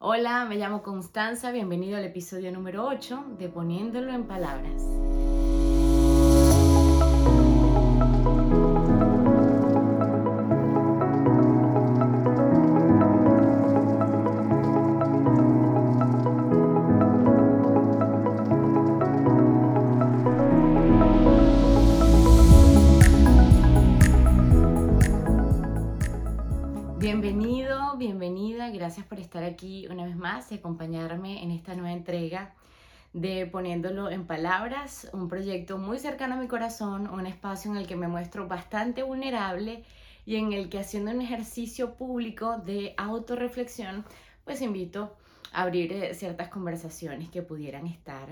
Hola, 0.00 0.44
me 0.44 0.54
llamo 0.54 0.84
Constanza, 0.84 1.50
bienvenido 1.50 1.96
al 1.96 2.04
episodio 2.04 2.52
número 2.52 2.86
8 2.86 3.34
de 3.36 3.48
Poniéndolo 3.48 4.12
en 4.12 4.28
Palabras. 4.28 4.80
Estar 29.28 29.44
aquí 29.44 29.86
una 29.88 30.06
vez 30.06 30.16
más 30.16 30.50
y 30.50 30.54
acompañarme 30.54 31.42
en 31.42 31.50
esta 31.50 31.74
nueva 31.74 31.92
entrega 31.92 32.54
de 33.12 33.44
Poniéndolo 33.46 34.10
en 34.10 34.26
Palabras, 34.26 35.10
un 35.12 35.28
proyecto 35.28 35.76
muy 35.76 35.98
cercano 35.98 36.34
a 36.34 36.38
mi 36.38 36.48
corazón, 36.48 37.08
un 37.08 37.26
espacio 37.26 37.70
en 37.70 37.76
el 37.76 37.86
que 37.86 37.94
me 37.94 38.08
muestro 38.08 38.48
bastante 38.48 39.02
vulnerable 39.02 39.84
y 40.24 40.36
en 40.36 40.54
el 40.54 40.70
que 40.70 40.78
haciendo 40.78 41.10
un 41.10 41.20
ejercicio 41.20 41.94
público 41.94 42.56
de 42.56 42.94
autorreflexión, 42.96 44.06
pues 44.44 44.62
invito 44.62 45.14
a 45.52 45.62
abrir 45.62 45.92
eh, 45.92 46.14
ciertas 46.14 46.48
conversaciones 46.48 47.28
que 47.28 47.42
pudieran 47.42 47.86
estar 47.86 48.28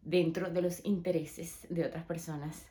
dentro 0.00 0.50
de 0.50 0.62
los 0.62 0.82
intereses 0.86 1.66
de 1.68 1.84
otras 1.84 2.04
personas 2.04 2.66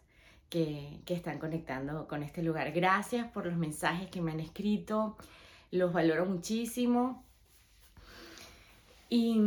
que, 0.50 1.00
que, 1.06 1.14
están 1.14 1.38
conectando 1.38 2.08
con 2.08 2.24
este 2.24 2.42
lugar. 2.42 2.72
Gracias 2.72 3.28
por 3.32 3.46
los 3.46 3.56
mensajes 3.56 4.10
que 4.10 4.20
me 4.20 4.32
han 4.32 4.40
escrito, 4.40 5.16
los 5.70 5.94
valoro 5.94 6.26
muchísimo. 6.26 7.24
Y, 9.14 9.38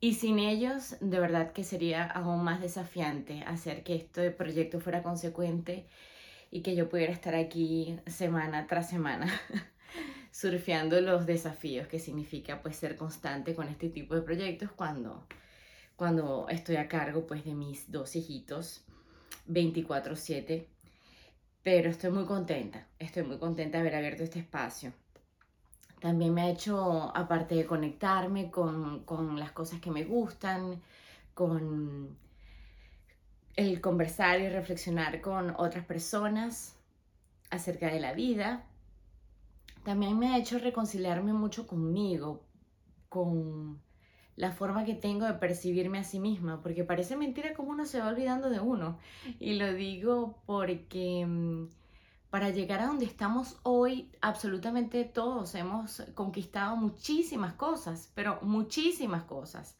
y 0.00 0.14
sin 0.14 0.40
ellos, 0.40 0.96
de 1.00 1.20
verdad 1.20 1.52
que 1.52 1.62
sería 1.62 2.04
aún 2.04 2.42
más 2.42 2.60
desafiante 2.60 3.44
hacer 3.46 3.84
que 3.84 3.94
este 3.94 4.32
proyecto 4.32 4.80
fuera 4.80 5.04
consecuente 5.04 5.86
y 6.50 6.62
que 6.62 6.74
yo 6.74 6.88
pudiera 6.88 7.12
estar 7.12 7.36
aquí 7.36 8.00
semana 8.06 8.66
tras 8.66 8.88
semana 8.90 9.32
surfeando 10.32 11.00
los 11.00 11.26
desafíos 11.26 11.86
que 11.86 12.00
significa 12.00 12.60
pues 12.60 12.74
ser 12.74 12.96
constante 12.96 13.54
con 13.54 13.68
este 13.68 13.88
tipo 13.88 14.16
de 14.16 14.22
proyectos 14.22 14.72
cuando 14.72 15.28
cuando 15.94 16.48
estoy 16.48 16.74
a 16.74 16.88
cargo 16.88 17.24
pues 17.28 17.44
de 17.44 17.54
mis 17.54 17.92
dos 17.92 18.16
hijitos 18.16 18.84
24/7. 19.46 20.66
Pero 21.62 21.90
estoy 21.90 22.10
muy 22.10 22.24
contenta, 22.24 22.88
estoy 22.98 23.22
muy 23.22 23.38
contenta 23.38 23.78
de 23.78 23.82
haber 23.82 23.94
abierto 23.94 24.24
este 24.24 24.40
espacio. 24.40 24.92
También 26.00 26.32
me 26.32 26.42
ha 26.42 26.50
hecho, 26.50 27.10
aparte 27.16 27.54
de 27.54 27.66
conectarme 27.66 28.50
con, 28.50 29.00
con 29.04 29.38
las 29.38 29.52
cosas 29.52 29.80
que 29.80 29.90
me 29.90 30.04
gustan, 30.04 30.80
con 31.34 32.16
el 33.56 33.80
conversar 33.80 34.40
y 34.40 34.48
reflexionar 34.48 35.20
con 35.20 35.54
otras 35.56 35.84
personas 35.84 36.76
acerca 37.50 37.88
de 37.92 37.98
la 37.98 38.12
vida, 38.12 38.64
también 39.84 40.18
me 40.18 40.28
ha 40.28 40.38
hecho 40.38 40.58
reconciliarme 40.58 41.32
mucho 41.32 41.66
conmigo, 41.66 42.42
con 43.08 43.80
la 44.36 44.52
forma 44.52 44.84
que 44.84 44.94
tengo 44.94 45.26
de 45.26 45.34
percibirme 45.34 45.98
a 45.98 46.04
sí 46.04 46.20
misma, 46.20 46.62
porque 46.62 46.84
parece 46.84 47.16
mentira 47.16 47.54
como 47.54 47.70
uno 47.70 47.86
se 47.86 47.98
va 47.98 48.08
olvidando 48.08 48.50
de 48.50 48.60
uno. 48.60 48.98
Y 49.40 49.54
lo 49.54 49.72
digo 49.72 50.38
porque 50.46 51.26
mm, 51.26 51.68
para 52.30 52.50
llegar 52.50 52.80
a 52.80 52.86
donde 52.86 53.06
estamos 53.06 53.58
hoy, 53.62 54.10
absolutamente 54.20 55.04
todos 55.04 55.54
hemos 55.54 56.02
conquistado 56.14 56.76
muchísimas 56.76 57.54
cosas, 57.54 58.10
pero 58.14 58.38
muchísimas 58.42 59.24
cosas. 59.24 59.78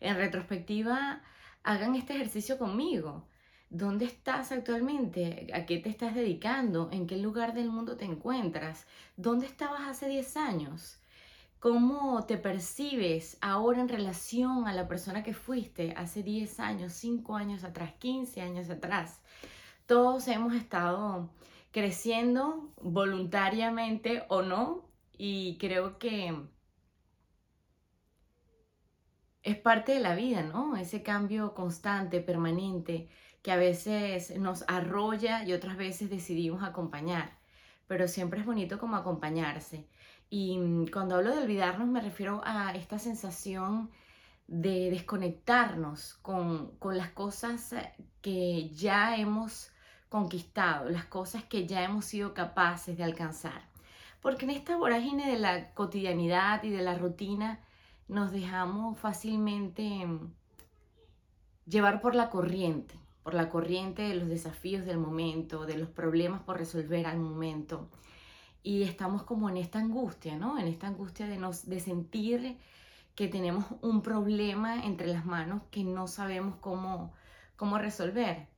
En 0.00 0.16
retrospectiva, 0.16 1.22
hagan 1.62 1.94
este 1.94 2.14
ejercicio 2.14 2.58
conmigo. 2.58 3.26
¿Dónde 3.68 4.06
estás 4.06 4.50
actualmente? 4.50 5.48
¿A 5.54 5.66
qué 5.66 5.78
te 5.78 5.90
estás 5.90 6.14
dedicando? 6.14 6.88
¿En 6.90 7.06
qué 7.06 7.16
lugar 7.16 7.54
del 7.54 7.70
mundo 7.70 7.96
te 7.96 8.04
encuentras? 8.04 8.86
¿Dónde 9.16 9.46
estabas 9.46 9.82
hace 9.82 10.08
10 10.08 10.36
años? 10.36 11.00
cómo 11.60 12.24
te 12.24 12.38
percibes 12.38 13.36
ahora 13.42 13.82
en 13.82 13.88
relación 13.90 14.66
a 14.66 14.72
la 14.72 14.88
persona 14.88 15.22
que 15.22 15.34
fuiste 15.34 15.92
hace 15.94 16.22
10 16.22 16.58
años, 16.58 16.94
5 16.94 17.36
años 17.36 17.64
atrás, 17.64 17.92
15 17.98 18.40
años 18.40 18.70
atrás. 18.70 19.20
Todos 19.84 20.26
hemos 20.28 20.54
estado 20.54 21.28
creciendo 21.72 22.72
voluntariamente 22.80 24.24
o 24.28 24.42
no 24.42 24.88
y 25.16 25.58
creo 25.58 25.98
que 25.98 26.34
es 29.42 29.56
parte 29.56 29.92
de 29.92 30.00
la 30.00 30.14
vida, 30.14 30.42
¿no? 30.42 30.76
Ese 30.76 31.02
cambio 31.02 31.54
constante, 31.54 32.20
permanente, 32.20 33.08
que 33.42 33.52
a 33.52 33.56
veces 33.56 34.38
nos 34.38 34.64
arrolla 34.68 35.44
y 35.44 35.52
otras 35.52 35.76
veces 35.76 36.10
decidimos 36.10 36.62
acompañar, 36.62 37.38
pero 37.86 38.06
siempre 38.08 38.40
es 38.40 38.46
bonito 38.46 38.78
como 38.78 38.96
acompañarse. 38.96 39.88
Y 40.28 40.58
mm, 40.58 40.88
cuando 40.88 41.16
hablo 41.16 41.34
de 41.34 41.42
olvidarnos 41.42 41.88
me 41.88 42.00
refiero 42.00 42.42
a 42.44 42.72
esta 42.74 42.98
sensación 42.98 43.90
de 44.46 44.90
desconectarnos 44.90 46.14
con, 46.22 46.76
con, 46.78 46.96
las 46.98 47.10
cosas 47.10 47.74
que 48.20 48.70
ya 48.70 49.16
hemos 49.16 49.72
conquistado, 50.10 50.90
las 50.90 51.06
cosas 51.06 51.44
que 51.44 51.66
ya 51.66 51.82
hemos 51.82 52.04
sido 52.04 52.34
capaces 52.34 52.98
de 52.98 53.04
alcanzar. 53.04 53.62
Porque 54.20 54.44
en 54.44 54.50
esta 54.50 54.76
vorágine 54.76 55.30
de 55.30 55.38
la 55.38 55.72
cotidianidad 55.72 56.62
y 56.62 56.70
de 56.70 56.82
la 56.82 56.98
rutina 56.98 57.60
nos 58.08 58.30
dejamos 58.32 58.98
fácilmente 58.98 60.04
mm, 60.04 60.34
llevar 61.64 62.02
por 62.02 62.14
la 62.14 62.28
corriente, 62.28 62.94
por 63.22 63.32
la 63.32 63.48
corriente 63.48 64.02
de 64.02 64.16
los 64.16 64.28
desafíos 64.28 64.84
del 64.84 64.98
momento, 64.98 65.64
de 65.64 65.78
los 65.78 65.88
problemas 65.88 66.42
por 66.42 66.58
resolver 66.58 67.06
al 67.06 67.18
momento 67.18 67.88
y 68.62 68.82
estamos 68.82 69.22
como 69.22 69.48
en 69.48 69.56
esta 69.56 69.78
angustia, 69.78 70.36
¿no? 70.36 70.58
En 70.58 70.66
esta 70.66 70.86
angustia 70.86 71.26
de, 71.26 71.38
nos, 71.38 71.68
de 71.68 71.80
sentir 71.80 72.58
que 73.14 73.28
tenemos 73.28 73.64
un 73.80 74.02
problema 74.02 74.84
entre 74.84 75.06
las 75.06 75.24
manos 75.24 75.62
que 75.70 75.84
no 75.84 76.08
sabemos 76.08 76.56
cómo, 76.60 77.12
cómo 77.56 77.78
resolver. 77.78 78.48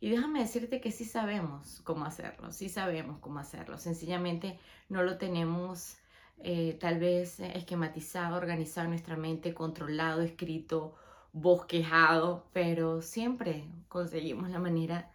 Y 0.00 0.10
déjame 0.10 0.40
decirte 0.40 0.80
que 0.80 0.92
sí 0.92 1.04
sabemos 1.04 1.82
cómo 1.84 2.06
hacerlo, 2.06 2.52
sí 2.52 2.70
sabemos 2.70 3.18
cómo 3.20 3.38
hacerlo. 3.38 3.76
Sencillamente 3.76 4.58
no 4.88 5.02
lo 5.02 5.18
tenemos 5.18 5.98
eh, 6.38 6.78
tal 6.80 6.98
vez 6.98 7.38
esquematizado, 7.40 8.36
organizado 8.36 8.86
en 8.86 8.92
nuestra 8.92 9.16
mente, 9.16 9.52
controlado, 9.52 10.22
escrito, 10.22 10.96
bosquejado, 11.32 12.46
pero 12.54 13.02
siempre 13.02 13.64
conseguimos 13.88 14.48
la 14.48 14.58
manera 14.58 15.10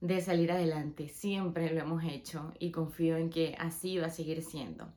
de 0.00 0.20
salir 0.22 0.50
adelante. 0.50 1.08
Siempre 1.08 1.70
lo 1.72 1.80
hemos 1.80 2.02
hecho 2.04 2.54
y 2.58 2.70
confío 2.70 3.18
en 3.18 3.28
que 3.28 3.54
así 3.58 3.98
va 3.98 4.06
a 4.06 4.10
seguir 4.10 4.42
siendo. 4.42 4.88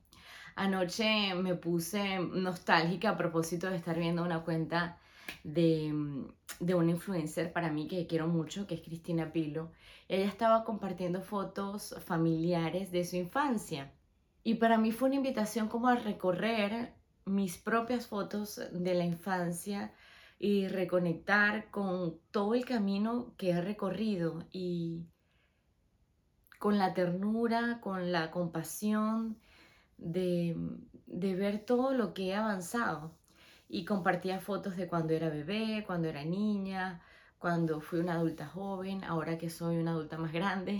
Anoche 0.55 1.35
me 1.35 1.55
puse 1.55 2.19
nostálgica 2.19 3.09
a 3.09 3.17
propósito 3.17 3.69
de 3.69 3.75
estar 3.75 3.99
viendo 3.99 4.23
una 4.23 4.43
cuenta 4.43 4.97
de, 5.43 5.93
de 6.59 6.75
una 6.75 6.91
influencer 6.91 7.51
para 7.53 7.71
mí 7.71 7.87
que 7.87 8.07
quiero 8.07 8.27
mucho, 8.27 8.67
que 8.67 8.75
es 8.75 8.81
Cristina 8.81 9.31
Pilo. 9.31 9.71
Ella 10.07 10.25
estaba 10.27 10.63
compartiendo 10.63 11.21
fotos 11.21 11.95
familiares 12.05 12.91
de 12.91 13.05
su 13.05 13.15
infancia. 13.15 13.91
Y 14.43 14.55
para 14.55 14.77
mí 14.77 14.91
fue 14.91 15.07
una 15.07 15.17
invitación 15.17 15.67
como 15.67 15.87
a 15.87 15.95
recorrer 15.95 16.93
mis 17.25 17.57
propias 17.57 18.07
fotos 18.07 18.61
de 18.71 18.93
la 18.93 19.03
infancia 19.03 19.93
y 20.37 20.67
reconectar 20.67 21.71
con 21.71 22.19
todo 22.31 22.53
el 22.53 22.65
camino 22.65 23.33
que 23.37 23.51
he 23.51 23.61
recorrido 23.61 24.45
y 24.51 25.05
con 26.59 26.77
la 26.77 26.93
ternura, 26.93 27.79
con 27.81 28.11
la 28.11 28.31
compasión 28.31 29.37
de, 29.97 30.55
de 31.07 31.35
ver 31.35 31.65
todo 31.65 31.93
lo 31.93 32.13
que 32.13 32.27
he 32.27 32.35
avanzado. 32.35 33.17
Y 33.67 33.85
compartía 33.85 34.39
fotos 34.39 34.77
de 34.77 34.87
cuando 34.87 35.13
era 35.13 35.29
bebé, 35.29 35.83
cuando 35.85 36.07
era 36.07 36.23
niña, 36.23 37.01
cuando 37.39 37.81
fui 37.81 37.99
una 37.99 38.13
adulta 38.13 38.47
joven, 38.47 39.03
ahora 39.03 39.37
que 39.37 39.49
soy 39.49 39.77
una 39.77 39.91
adulta 39.91 40.17
más 40.17 40.31
grande. 40.31 40.79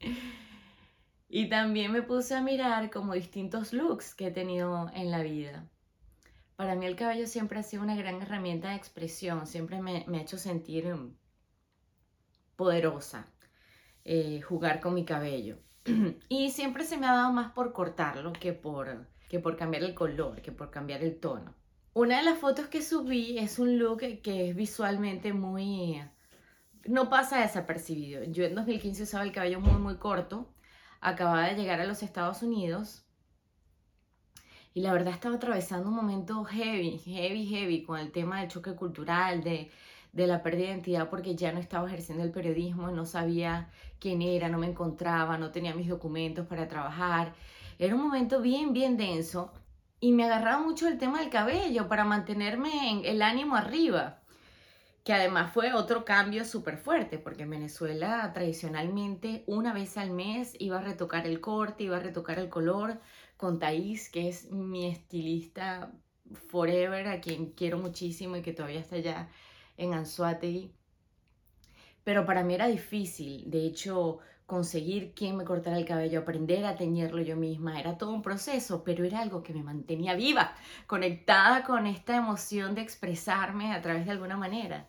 y 1.28 1.48
también 1.48 1.92
me 1.92 2.02
puse 2.02 2.34
a 2.34 2.40
mirar 2.40 2.90
como 2.90 3.14
distintos 3.14 3.72
looks 3.72 4.14
que 4.14 4.28
he 4.28 4.30
tenido 4.30 4.90
en 4.94 5.10
la 5.10 5.22
vida. 5.22 5.68
Para 6.56 6.74
mí 6.74 6.86
el 6.86 6.96
cabello 6.96 7.26
siempre 7.26 7.60
ha 7.60 7.62
sido 7.62 7.84
una 7.84 7.94
gran 7.94 8.20
herramienta 8.20 8.70
de 8.70 8.76
expresión, 8.76 9.46
siempre 9.46 9.80
me, 9.80 10.04
ha 10.06 10.20
hecho 10.20 10.38
sentir 10.38 10.92
mm, 10.92 11.16
poderosa, 12.56 13.26
eh, 14.04 14.40
jugar 14.40 14.80
con 14.80 14.94
mi 14.94 15.04
cabello. 15.04 15.58
y 16.28 16.50
siempre 16.50 16.84
se 16.84 16.96
me 16.96 17.06
ha 17.06 17.12
dado 17.12 17.32
más 17.32 17.52
por 17.52 17.72
cortarlo 17.72 18.32
que 18.32 18.52
por, 18.52 19.06
que 19.28 19.40
por 19.40 19.56
cambiar 19.56 19.84
el 19.84 19.94
color, 19.94 20.40
que 20.42 20.52
por 20.52 20.70
cambiar 20.70 21.02
el 21.02 21.18
tono. 21.20 21.54
Una 21.92 22.18
de 22.18 22.24
las 22.24 22.38
fotos 22.38 22.66
que 22.68 22.82
subí 22.82 23.38
es 23.38 23.58
un 23.58 23.78
look 23.78 24.00
que 24.22 24.50
es 24.50 24.56
visualmente 24.56 25.32
muy... 25.32 26.02
no 26.86 27.10
pasa 27.10 27.40
desapercibido. 27.40 28.24
Yo 28.24 28.44
en 28.44 28.54
2015 28.54 29.02
usaba 29.02 29.24
el 29.24 29.32
cabello 29.32 29.60
muy 29.60 29.80
muy 29.80 29.96
corto, 29.96 30.52
acababa 31.00 31.48
de 31.48 31.56
llegar 31.56 31.80
a 31.80 31.86
los 31.86 32.02
Estados 32.02 32.42
Unidos 32.42 33.04
y 34.74 34.80
la 34.80 34.92
verdad 34.92 35.14
estaba 35.14 35.36
atravesando 35.36 35.88
un 35.88 35.96
momento 35.96 36.44
heavy, 36.44 36.98
heavy, 36.98 37.46
heavy 37.46 37.82
con 37.82 37.98
el 37.98 38.12
tema 38.12 38.40
del 38.40 38.48
choque 38.48 38.74
cultural, 38.74 39.42
de, 39.42 39.70
de 40.12 40.26
la 40.26 40.42
pérdida 40.42 40.66
de 40.66 40.72
identidad 40.74 41.10
porque 41.10 41.34
ya 41.34 41.52
no 41.52 41.58
estaba 41.58 41.88
ejerciendo 41.88 42.22
el 42.22 42.30
periodismo, 42.30 42.90
no 42.90 43.04
sabía 43.04 43.70
quién 43.98 44.22
era, 44.22 44.48
no 44.48 44.58
me 44.58 44.68
encontraba, 44.68 45.36
no 45.36 45.50
tenía 45.50 45.74
mis 45.74 45.88
documentos 45.88 46.46
para 46.46 46.68
trabajar. 46.68 47.34
Era 47.78 47.94
un 47.94 48.02
momento 48.02 48.40
bien, 48.40 48.72
bien 48.72 48.96
denso 48.96 49.52
y 50.00 50.12
me 50.12 50.24
agarraba 50.24 50.60
mucho 50.60 50.88
el 50.88 50.98
tema 50.98 51.20
del 51.20 51.30
cabello 51.30 51.88
para 51.88 52.04
mantenerme 52.04 52.90
en 52.90 53.04
el 53.04 53.22
ánimo 53.22 53.54
arriba, 53.54 54.20
que 55.04 55.12
además 55.12 55.52
fue 55.52 55.72
otro 55.72 56.04
cambio 56.04 56.44
súper 56.44 56.76
fuerte, 56.76 57.18
porque 57.18 57.44
en 57.44 57.50
Venezuela 57.50 58.32
tradicionalmente 58.32 59.44
una 59.46 59.72
vez 59.72 59.96
al 59.96 60.10
mes 60.10 60.56
iba 60.58 60.78
a 60.78 60.82
retocar 60.82 61.26
el 61.26 61.40
corte, 61.40 61.84
iba 61.84 61.98
a 61.98 62.00
retocar 62.00 62.40
el 62.40 62.48
color 62.48 63.00
con 63.36 63.60
Thais, 63.60 64.08
que 64.10 64.28
es 64.28 64.50
mi 64.50 64.86
estilista 64.86 65.92
forever, 66.48 67.06
a 67.06 67.20
quien 67.20 67.52
quiero 67.52 67.78
muchísimo 67.78 68.36
y 68.36 68.42
que 68.42 68.52
todavía 68.52 68.80
está 68.80 68.96
allá 68.96 69.28
en 69.76 69.94
Anzuategui. 69.94 70.72
Pero 72.02 72.26
para 72.26 72.42
mí 72.42 72.54
era 72.54 72.66
difícil, 72.66 73.48
de 73.50 73.66
hecho, 73.66 74.18
conseguir 74.48 75.12
quién 75.14 75.36
me 75.36 75.44
cortara 75.44 75.76
el 75.76 75.84
cabello, 75.84 76.20
aprender 76.20 76.64
a 76.64 76.74
teñirlo 76.74 77.20
yo 77.20 77.36
misma, 77.36 77.78
era 77.78 77.98
todo 77.98 78.14
un 78.14 78.22
proceso, 78.22 78.82
pero 78.82 79.04
era 79.04 79.20
algo 79.20 79.42
que 79.42 79.52
me 79.52 79.62
mantenía 79.62 80.14
viva, 80.14 80.54
conectada 80.86 81.64
con 81.64 81.86
esta 81.86 82.16
emoción 82.16 82.74
de 82.74 82.80
expresarme 82.80 83.74
a 83.74 83.82
través 83.82 84.06
de 84.06 84.12
alguna 84.12 84.38
manera. 84.38 84.88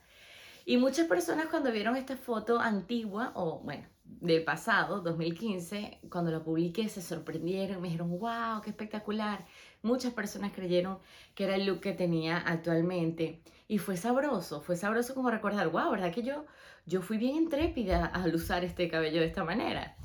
Y 0.65 0.77
muchas 0.77 1.07
personas 1.07 1.47
cuando 1.47 1.73
vieron 1.73 1.97
esta 1.97 2.15
foto 2.15 2.57
antigua, 2.61 3.33
o 3.35 3.59
bueno, 3.59 3.85
del 4.05 4.45
pasado, 4.45 5.01
2015, 5.01 5.99
cuando 6.09 6.31
la 6.31 6.41
publiqué, 6.41 6.87
se 6.87 7.01
sorprendieron, 7.01 7.81
me 7.81 7.89
dijeron, 7.89 8.17
wow, 8.17 8.61
qué 8.63 8.69
espectacular. 8.69 9.45
Muchas 9.81 10.13
personas 10.13 10.53
creyeron 10.53 10.99
que 11.35 11.43
era 11.43 11.55
el 11.55 11.65
look 11.65 11.81
que 11.81 11.91
tenía 11.91 12.37
actualmente. 12.37 13.41
Y 13.67 13.77
fue 13.77 13.97
sabroso, 13.97 14.61
fue 14.61 14.77
sabroso 14.77 15.13
como 15.13 15.29
recordar, 15.29 15.67
wow, 15.67 15.91
¿verdad 15.91 16.13
que 16.13 16.23
yo 16.23 16.45
yo 16.85 17.01
fui 17.01 17.17
bien 17.17 17.35
intrépida 17.35 18.05
al 18.05 18.33
usar 18.35 18.63
este 18.63 18.89
cabello 18.89 19.21
de 19.21 19.27
esta 19.27 19.43
manera. 19.43 19.95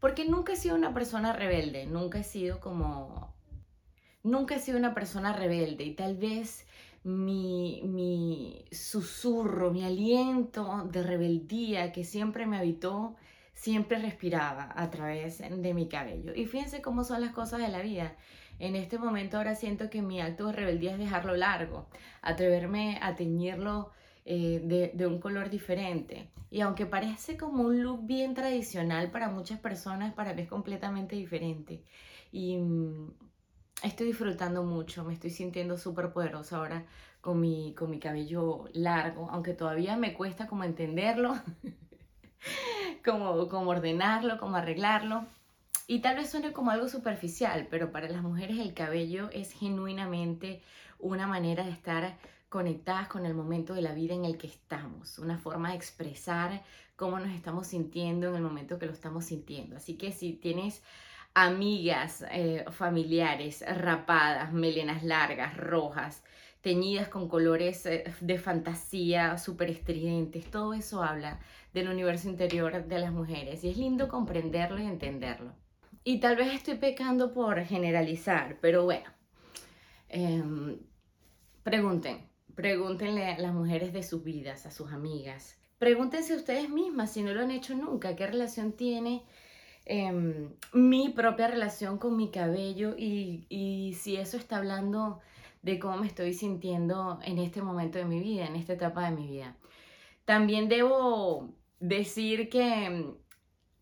Porque 0.00 0.26
nunca 0.26 0.52
he 0.52 0.56
sido 0.56 0.74
una 0.74 0.92
persona 0.92 1.32
rebelde, 1.32 1.86
nunca 1.86 2.18
he 2.18 2.24
sido 2.24 2.60
como... 2.60 3.34
Nunca 4.22 4.54
he 4.56 4.58
sido 4.58 4.78
una 4.78 4.94
persona 4.94 5.32
rebelde 5.34 5.84
y 5.84 5.94
tal 5.94 6.16
vez 6.16 6.66
mi, 7.04 7.82
mi 7.84 8.64
susurro, 8.72 9.70
mi 9.70 9.84
aliento 9.84 10.88
de 10.90 11.02
rebeldía 11.02 11.92
que 11.92 12.04
siempre 12.04 12.46
me 12.46 12.56
habitó, 12.56 13.16
siempre 13.52 13.98
respiraba 13.98 14.72
a 14.74 14.90
través 14.90 15.38
de 15.38 15.74
mi 15.74 15.88
cabello. 15.88 16.34
Y 16.34 16.46
fíjense 16.46 16.82
cómo 16.82 17.04
son 17.04 17.20
las 17.20 17.32
cosas 17.32 17.60
de 17.60 17.68
la 17.68 17.82
vida. 17.82 18.16
En 18.58 18.76
este 18.76 18.98
momento 18.98 19.36
ahora 19.36 19.54
siento 19.54 19.90
que 19.90 20.02
mi 20.02 20.20
acto 20.20 20.46
de 20.46 20.52
rebeldía 20.52 20.92
es 20.92 20.98
dejarlo 20.98 21.36
largo, 21.36 21.86
atreverme 22.22 22.98
a 23.02 23.14
teñirlo 23.14 23.90
eh, 24.26 24.90
de, 24.94 25.06
un 25.06 25.18
color 25.20 25.50
diferente. 25.50 26.30
Y 26.50 26.60
aunque 26.62 26.86
parece 26.86 27.36
como 27.36 27.64
un 27.64 27.82
look 27.82 28.06
bien 28.06 28.34
tradicional 28.34 29.10
para 29.10 29.28
muchas 29.28 29.58
personas, 29.60 30.14
para 30.14 30.32
mí 30.34 30.42
es 30.42 30.48
completamente 30.48 31.16
diferente. 31.16 31.82
Y 32.32 32.56
mm, 32.56 33.12
estoy 33.82 34.06
disfrutando 34.08 34.62
mucho, 34.62 35.04
me 35.04 35.12
estoy 35.12 35.30
sintiendo 35.30 35.76
súper 35.76 36.12
poderosa 36.12 36.56
ahora 36.56 36.86
con 37.20 37.40
mi, 37.40 37.74
con 37.74 37.90
mi 37.90 37.98
cabello 37.98 38.66
largo, 38.72 39.28
aunque 39.30 39.52
todavía 39.54 39.96
me 39.96 40.14
cuesta 40.14 40.46
como 40.46 40.64
entenderlo, 40.64 41.34
como, 43.04 43.48
como 43.48 43.70
ordenarlo, 43.70 44.38
como 44.38 44.56
arreglarlo. 44.56 45.26
Y 45.86 46.00
tal 46.00 46.16
vez 46.16 46.30
suene 46.30 46.52
como 46.52 46.70
algo 46.70 46.88
superficial, 46.88 47.68
pero 47.70 47.92
para 47.92 48.08
las 48.08 48.22
mujeres 48.22 48.58
el 48.58 48.72
cabello 48.72 49.28
es 49.32 49.52
genuinamente 49.52 50.62
una 50.98 51.26
manera 51.26 51.64
de 51.64 51.72
estar 51.72 52.16
conectadas 52.54 53.08
con 53.08 53.26
el 53.26 53.34
momento 53.34 53.74
de 53.74 53.82
la 53.82 53.94
vida 53.94 54.14
en 54.14 54.24
el 54.24 54.38
que 54.38 54.46
estamos, 54.46 55.18
una 55.18 55.38
forma 55.38 55.70
de 55.70 55.74
expresar 55.74 56.62
cómo 56.94 57.18
nos 57.18 57.30
estamos 57.30 57.66
sintiendo 57.66 58.28
en 58.28 58.36
el 58.36 58.42
momento 58.42 58.78
que 58.78 58.86
lo 58.86 58.92
estamos 58.92 59.24
sintiendo. 59.24 59.74
Así 59.74 59.98
que 59.98 60.12
si 60.12 60.34
tienes 60.34 60.80
amigas, 61.34 62.24
eh, 62.30 62.64
familiares, 62.70 63.64
rapadas, 63.66 64.52
melenas 64.52 65.02
largas, 65.02 65.56
rojas, 65.56 66.22
teñidas 66.60 67.08
con 67.08 67.28
colores 67.28 67.86
eh, 67.86 68.04
de 68.20 68.38
fantasía, 68.38 69.36
súper 69.36 69.70
estridentes, 69.70 70.48
todo 70.48 70.74
eso 70.74 71.02
habla 71.02 71.40
del 71.72 71.88
universo 71.88 72.28
interior 72.28 72.86
de 72.86 72.98
las 73.00 73.10
mujeres 73.10 73.64
y 73.64 73.70
es 73.70 73.76
lindo 73.76 74.06
comprenderlo 74.06 74.78
y 74.80 74.86
entenderlo. 74.86 75.52
Y 76.04 76.20
tal 76.20 76.36
vez 76.36 76.54
estoy 76.54 76.76
pecando 76.76 77.32
por 77.32 77.60
generalizar, 77.64 78.58
pero 78.60 78.84
bueno, 78.84 79.10
em, 80.08 80.78
pregunten, 81.64 82.32
Pregúntenle 82.54 83.26
a 83.26 83.38
las 83.38 83.52
mujeres 83.52 83.92
de 83.92 84.02
sus 84.02 84.22
vidas, 84.22 84.66
a 84.66 84.70
sus 84.70 84.92
amigas. 84.92 85.58
Pregúntense 85.78 86.36
ustedes 86.36 86.68
mismas 86.68 87.12
si 87.12 87.22
no 87.22 87.34
lo 87.34 87.42
han 87.42 87.50
hecho 87.50 87.74
nunca, 87.74 88.16
qué 88.16 88.26
relación 88.26 88.72
tiene 88.72 89.24
em, 89.84 90.54
mi 90.72 91.10
propia 91.10 91.48
relación 91.48 91.98
con 91.98 92.16
mi 92.16 92.30
cabello 92.30 92.94
y, 92.96 93.46
y 93.48 93.94
si 93.94 94.16
eso 94.16 94.36
está 94.36 94.58
hablando 94.58 95.20
de 95.62 95.78
cómo 95.78 95.96
me 95.96 96.06
estoy 96.06 96.34
sintiendo 96.34 97.18
en 97.22 97.38
este 97.38 97.62
momento 97.62 97.98
de 97.98 98.04
mi 98.04 98.20
vida, 98.20 98.46
en 98.46 98.56
esta 98.56 98.74
etapa 98.74 99.08
de 99.08 99.16
mi 99.16 99.26
vida. 99.26 99.56
También 100.24 100.68
debo 100.68 101.54
decir 101.80 102.48
que 102.48 102.84
em, 102.86 103.14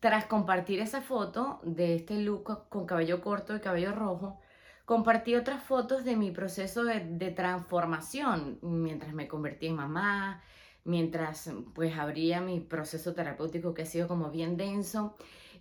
tras 0.00 0.26
compartir 0.26 0.80
esa 0.80 1.02
foto 1.02 1.60
de 1.62 1.94
este 1.94 2.18
look 2.18 2.68
con 2.68 2.86
cabello 2.86 3.20
corto 3.20 3.54
y 3.54 3.60
cabello 3.60 3.92
rojo, 3.92 4.40
Compartí 4.84 5.34
otras 5.36 5.62
fotos 5.62 6.04
de 6.04 6.16
mi 6.16 6.30
proceso 6.30 6.84
de, 6.84 7.30
transformación 7.30 8.58
mientras 8.62 9.14
me 9.14 9.28
convertí 9.28 9.68
en 9.68 9.76
mamá, 9.76 10.42
mientras 10.84 11.50
pues 11.74 11.96
abría 11.96 12.40
mi 12.40 12.60
proceso 12.60 13.14
terapéutico 13.14 13.74
que 13.74 13.82
ha 13.82 13.86
sido 13.86 14.08
como 14.08 14.30
bien 14.30 14.56
denso 14.56 15.14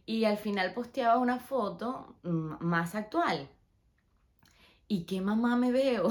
y 0.05 0.25
al 0.25 0.37
final 0.37 0.73
posteaba 0.73 1.19
una 1.19 1.39
foto 1.39 2.15
mm, 2.23 2.55
más 2.61 2.95
actual. 2.95 3.47
¿Y 4.87 5.05
qué 5.05 5.21
mamá 5.21 5.55
me 5.55 5.71
veo? 5.71 6.09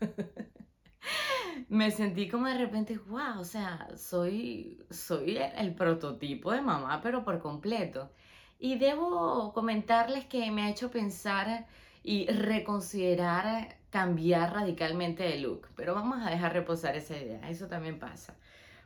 me 1.68 1.90
sentí 1.90 2.28
como 2.28 2.46
de 2.46 2.58
repente, 2.58 2.98
wow, 2.98 3.40
o 3.40 3.44
sea, 3.44 3.88
soy, 3.96 4.84
soy 4.90 5.36
el 5.36 5.74
prototipo 5.74 6.52
de 6.52 6.62
mamá, 6.62 7.00
pero 7.02 7.24
por 7.24 7.38
completo. 7.40 8.10
Y 8.58 8.78
debo 8.78 9.52
comentarles 9.52 10.26
que 10.26 10.50
me 10.50 10.62
ha 10.62 10.70
hecho 10.70 10.90
pensar 10.90 11.66
y 12.02 12.26
reconsiderar 12.26 13.76
cambiar 13.90 14.52
radicalmente 14.52 15.22
de 15.22 15.38
look. 15.40 15.68
Pero 15.76 15.94
vamos 15.94 16.24
a 16.24 16.30
dejar 16.30 16.52
reposar 16.52 16.96
esa 16.96 17.16
idea, 17.16 17.48
eso 17.48 17.66
también 17.68 17.98
pasa. 17.98 18.36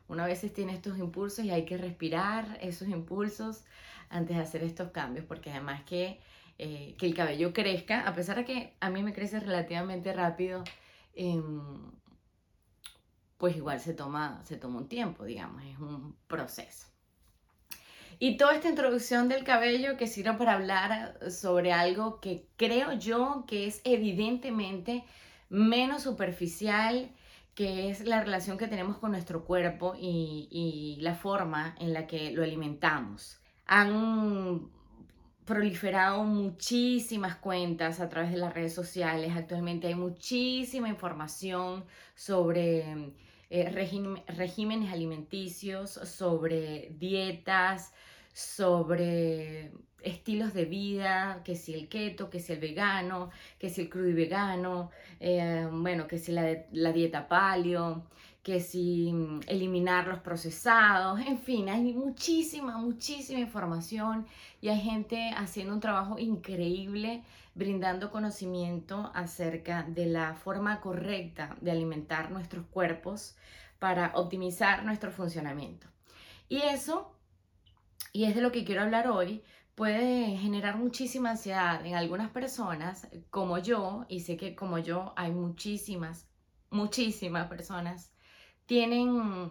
Una 0.09 0.27
vez 0.27 0.41
tiene 0.53 0.75
estos 0.75 0.99
impulsos 0.99 1.45
y 1.45 1.51
hay 1.51 1.65
que 1.65 1.79
respirar 1.79 2.59
esos 2.61 2.89
impulsos 2.89 3.65
antes 4.11 4.37
de 4.37 4.43
hacer 4.43 4.63
estos 4.63 4.91
cambios, 4.91 5.25
porque 5.25 5.51
además 5.51 5.83
que, 5.85 6.21
eh, 6.59 6.95
que 6.99 7.07
el 7.07 7.15
cabello 7.15 7.53
crezca, 7.53 8.07
a 8.07 8.15
pesar 8.15 8.37
de 8.37 8.45
que 8.45 8.77
a 8.81 8.91
mí 8.91 9.03
me 9.03 9.15
crece 9.15 9.41
relativamente 9.41 10.13
rápido, 10.13 10.65
em, 11.15 11.93
pues 13.39 13.57
igual 13.57 13.81
se 13.81 13.95
toma, 13.95 14.41
se 14.45 14.57
toma 14.57 14.79
un 14.79 14.89
tiempo, 14.89 15.25
digamos, 15.25 15.65
es 15.65 15.79
un 15.79 16.17
proceso. 16.27 16.92
Y 18.25 18.37
toda 18.37 18.55
esta 18.55 18.69
introducción 18.69 19.29
del 19.29 19.43
cabello 19.43 19.97
que 19.97 20.07
sirve 20.07 20.35
para 20.35 20.53
hablar 20.53 21.19
sobre 21.29 21.73
algo 21.73 22.21
que 22.21 22.47
creo 22.57 22.93
yo 22.93 23.43
que 23.49 23.67
es 23.67 23.81
evidentemente 23.83 25.03
menos 25.49 26.05
superficial, 26.05 27.11
que 27.57 27.91
es 27.91 28.07
la 28.07 28.23
relación 28.23 28.59
que 28.59 28.69
tenemos 28.69 28.99
con 28.99 29.11
nuestro 29.11 29.45
cuerpo 29.45 29.97
y, 29.99 30.99
la 31.01 31.17
forma 31.17 31.75
en 31.81 31.93
la 31.93 32.07
que 32.07 32.31
lo 32.31 32.45
alimentamos. 32.45 33.41
Han 33.67 34.71
proliferado 35.45 36.23
muchísimas 36.23 37.35
cuentas 37.35 37.99
a 37.99 38.09
través 38.09 38.31
de 38.31 38.37
las 38.37 38.55
redes 38.55 38.73
sociales. 38.73 39.33
Actualmente 39.35 39.89
hay 39.89 39.97
muchísima 39.97 40.89
información 40.89 41.85
sobre 42.15 43.15
eh, 43.51 43.69
regímenes 44.29 44.93
alimenticios, 44.93 45.91
sobre 45.91 46.95
dietas, 47.01 47.93
sobre 48.33 49.73
estilos 50.03 50.53
de 50.55 50.65
vida, 50.65 51.43
que 51.45 51.57
si 51.57 51.75
el 51.75 51.89
keto, 51.89 52.31
que 52.31 52.41
si 52.41 52.53
el 52.53 52.61
vegano, 52.61 53.31
que 53.59 53.71
si 53.71 53.83
el 53.83 53.89
crudo 53.89 54.09
y 54.09 54.15
vegano, 54.15 54.91
eh, 55.21 55.69
bueno, 55.71 56.07
que 56.07 56.19
si 56.19 56.33
la, 56.33 56.65
la, 56.73 56.93
dieta 56.93 57.29
paleo, 57.29 58.05
que 58.43 58.61
si 58.61 59.13
mm, 59.13 59.41
eliminar 59.47 60.09
los 60.09 60.21
procesados, 60.21 61.21
en 61.21 61.39
fin, 61.39 61.69
hay 61.69 61.93
muchísima, 61.93 62.79
muchísima 62.79 63.41
información 63.41 64.27
y 64.61 64.69
hay 64.69 64.81
gente 64.81 65.31
haciendo 65.37 65.75
un 65.75 65.81
trabajo 65.81 66.19
increíble 66.19 67.23
brindando 67.55 68.11
conocimiento 68.11 69.11
acerca 69.15 69.83
de 69.83 70.07
la 70.07 70.35
forma 70.35 70.81
correcta 70.81 71.57
de 71.61 71.71
alimentar 71.71 72.31
nuestros 72.31 72.67
cuerpos 72.67 73.37
para 73.79 74.13
optimizar 74.15 74.85
nuestro 74.85 75.11
funcionamiento. 75.13 75.87
Y 76.49 76.59
eso 76.63 77.13
y 78.13 78.25
es 78.25 78.35
de 78.35 78.43
lo 78.43 78.53
que 78.53 78.65
quiero 78.65 78.83
hablar 78.83 79.09
hoy, 79.09 79.43
puede 79.75 80.37
generar 80.37 80.77
muchísima 80.77 81.31
ansiedad 81.31 81.85
en 81.87 81.95
algunas 81.95 82.31
personas, 82.31 83.09
como 83.31 83.59
yo, 83.59 84.05
y 84.09 84.21
sé 84.21 84.37
que 84.37 84.55
como 84.55 84.79
yo 84.79 85.13
hay 85.17 85.33
muchísimas, 85.33 86.29
muchísimas 86.71 87.49
personas, 87.49 88.13
tienen 88.67 89.51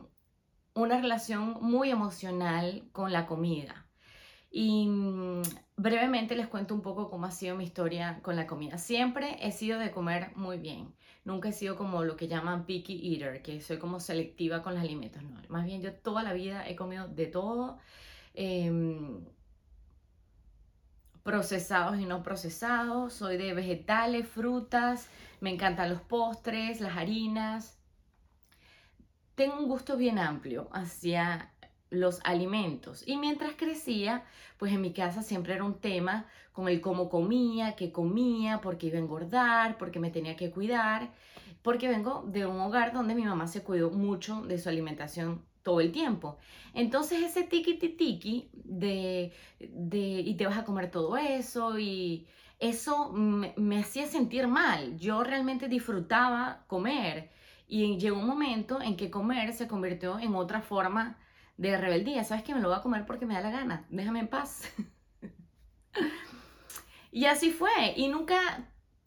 una 0.73 1.01
relación 1.01 1.57
muy 1.61 1.89
emocional 1.89 2.87
con 2.91 3.11
la 3.11 3.25
comida. 3.25 3.87
Y 4.51 4.87
mm, 4.87 5.41
brevemente 5.77 6.35
les 6.35 6.47
cuento 6.47 6.75
un 6.75 6.81
poco 6.81 7.09
cómo 7.09 7.25
ha 7.25 7.31
sido 7.31 7.55
mi 7.55 7.63
historia 7.63 8.19
con 8.21 8.35
la 8.35 8.47
comida. 8.47 8.77
Siempre 8.77 9.37
he 9.41 9.51
sido 9.51 9.79
de 9.79 9.91
comer 9.91 10.31
muy 10.35 10.57
bien. 10.57 10.93
Nunca 11.23 11.49
he 11.49 11.53
sido 11.53 11.77
como 11.77 12.03
lo 12.03 12.15
que 12.17 12.27
llaman 12.27 12.65
picky 12.65 13.13
eater, 13.13 13.41
que 13.41 13.61
soy 13.61 13.77
como 13.77 13.99
selectiva 13.99 14.61
con 14.61 14.73
los 14.73 14.83
alimentos. 14.83 15.23
No, 15.23 15.41
más 15.49 15.65
bien 15.65 15.81
yo 15.81 15.93
toda 15.93 16.23
la 16.23 16.33
vida 16.33 16.67
he 16.67 16.75
comido 16.75 17.07
de 17.07 17.27
todo. 17.27 17.79
Em, 18.33 19.25
procesados 21.23 21.99
y 21.99 22.05
no 22.05 22.23
procesados. 22.23 23.13
Soy 23.13 23.37
de 23.37 23.53
vegetales, 23.53 24.27
frutas. 24.27 25.07
Me 25.39 25.51
encantan 25.51 25.89
los 25.89 26.01
postres, 26.01 26.81
las 26.81 26.97
harinas. 26.97 27.77
Tengo 29.35 29.57
un 29.59 29.67
gusto 29.67 29.97
bien 29.97 30.19
amplio 30.19 30.69
hacia 30.71 31.51
los 31.89 32.21
alimentos. 32.23 33.03
Y 33.07 33.17
mientras 33.17 33.53
crecía, 33.55 34.23
pues 34.57 34.71
en 34.73 34.81
mi 34.81 34.93
casa 34.93 35.23
siempre 35.23 35.53
era 35.53 35.63
un 35.63 35.79
tema 35.79 36.25
con 36.53 36.67
el 36.67 36.81
cómo 36.81 37.09
comía, 37.09 37.75
qué 37.75 37.91
comía, 37.91 38.61
porque 38.61 38.87
iba 38.87 38.97
a 38.97 39.01
engordar, 39.01 39.77
porque 39.77 39.99
me 39.99 40.11
tenía 40.11 40.35
que 40.35 40.51
cuidar, 40.51 41.11
porque 41.61 41.87
vengo 41.87 42.23
de 42.27 42.45
un 42.45 42.59
hogar 42.59 42.93
donde 42.93 43.15
mi 43.15 43.23
mamá 43.23 43.47
se 43.47 43.63
cuidó 43.63 43.91
mucho 43.91 44.41
de 44.41 44.57
su 44.57 44.69
alimentación 44.69 45.43
todo 45.63 45.81
el 45.81 45.91
tiempo. 45.91 46.37
Entonces 46.73 47.21
ese 47.23 47.43
tiki 47.43 47.75
tiki 47.75 48.49
de, 48.53 49.33
de 49.59 49.99
y 49.99 50.35
te 50.35 50.45
vas 50.45 50.57
a 50.57 50.65
comer 50.65 50.89
todo 50.91 51.17
eso 51.17 51.77
y 51.77 52.27
eso 52.61 53.11
me, 53.11 53.79
hacía 53.79 54.05
sentir 54.05 54.47
mal. 54.47 54.97
Yo 54.97 55.23
realmente 55.23 55.67
disfrutaba 55.67 56.63
comer 56.67 57.31
y 57.67 57.97
llegó 57.97 58.19
un 58.19 58.27
momento 58.27 58.81
en 58.81 58.95
que 58.95 59.09
comer 59.09 59.53
se 59.53 59.67
convirtió 59.67 60.19
en 60.19 60.35
otra 60.35 60.61
forma 60.61 61.17
de 61.57 61.75
rebeldía. 61.77 62.23
¿Sabes 62.23 62.43
que 62.43 62.53
me 62.53 62.61
lo 62.61 62.69
voy 62.69 62.77
a 62.77 62.83
comer 62.83 63.05
porque 63.07 63.25
me 63.25 63.33
da 63.33 63.41
la 63.41 63.49
gana? 63.49 63.85
Déjame 63.89 64.19
en 64.19 64.27
paz. 64.27 64.71
y 67.11 67.25
así 67.25 67.51
fue. 67.51 67.95
Y 67.95 68.09
nunca 68.09 68.37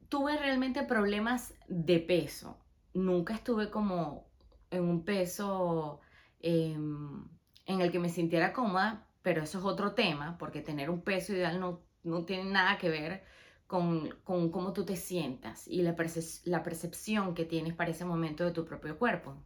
tuve 0.09 0.37
realmente 0.37 0.83
problemas 0.83 1.55
de 1.69 2.01
peso. 2.01 2.59
Nunca 2.93 3.35
estuve 3.35 3.71
como 3.71 4.27
en 4.71 4.83
un 4.83 5.05
peso 5.05 6.01
em, 6.45 7.25
en 7.67 7.81
el 7.81 7.91
que 7.91 7.99
me 7.99 8.11
sintiera 8.11 8.53
cómoda, 8.53 9.07
pero 9.23 9.43
eso 9.43 9.59
es 9.59 9.65
otro 9.65 9.95
tema, 9.95 10.37
porque 10.39 10.61
tener 10.61 10.91
un 10.91 11.01
peso 11.01 11.33
ideal 11.33 11.59
no, 11.59 11.81
no 12.03 12.25
tiene 12.27 12.51
nada 12.51 12.77
que 12.79 12.91
ver 12.91 13.25
con, 13.67 14.11
con 14.25 14.51
cómo 14.51 14.75
tú 14.75 14.85
te 14.85 14.97
sientas 14.97 15.67
y 15.67 15.83
la, 15.83 15.97
la 16.45 16.63
percepción 16.63 17.35
que 17.35 17.47
tienes 17.47 17.75
para 17.75 17.91
ese 17.91 18.05
momento 18.05 18.45
de 18.45 18.53
tu 18.53 18.67
propio 18.67 18.99
cuerpo. 18.99 19.37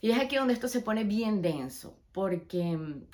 Y 0.00 0.10
es 0.10 0.18
aquí 0.18 0.36
donde 0.36 0.54
esto 0.54 0.66
se 0.66 0.80
pone 0.80 1.04
bien 1.04 1.42
denso, 1.42 1.96
porque 2.12 2.76
mm, 2.76 3.04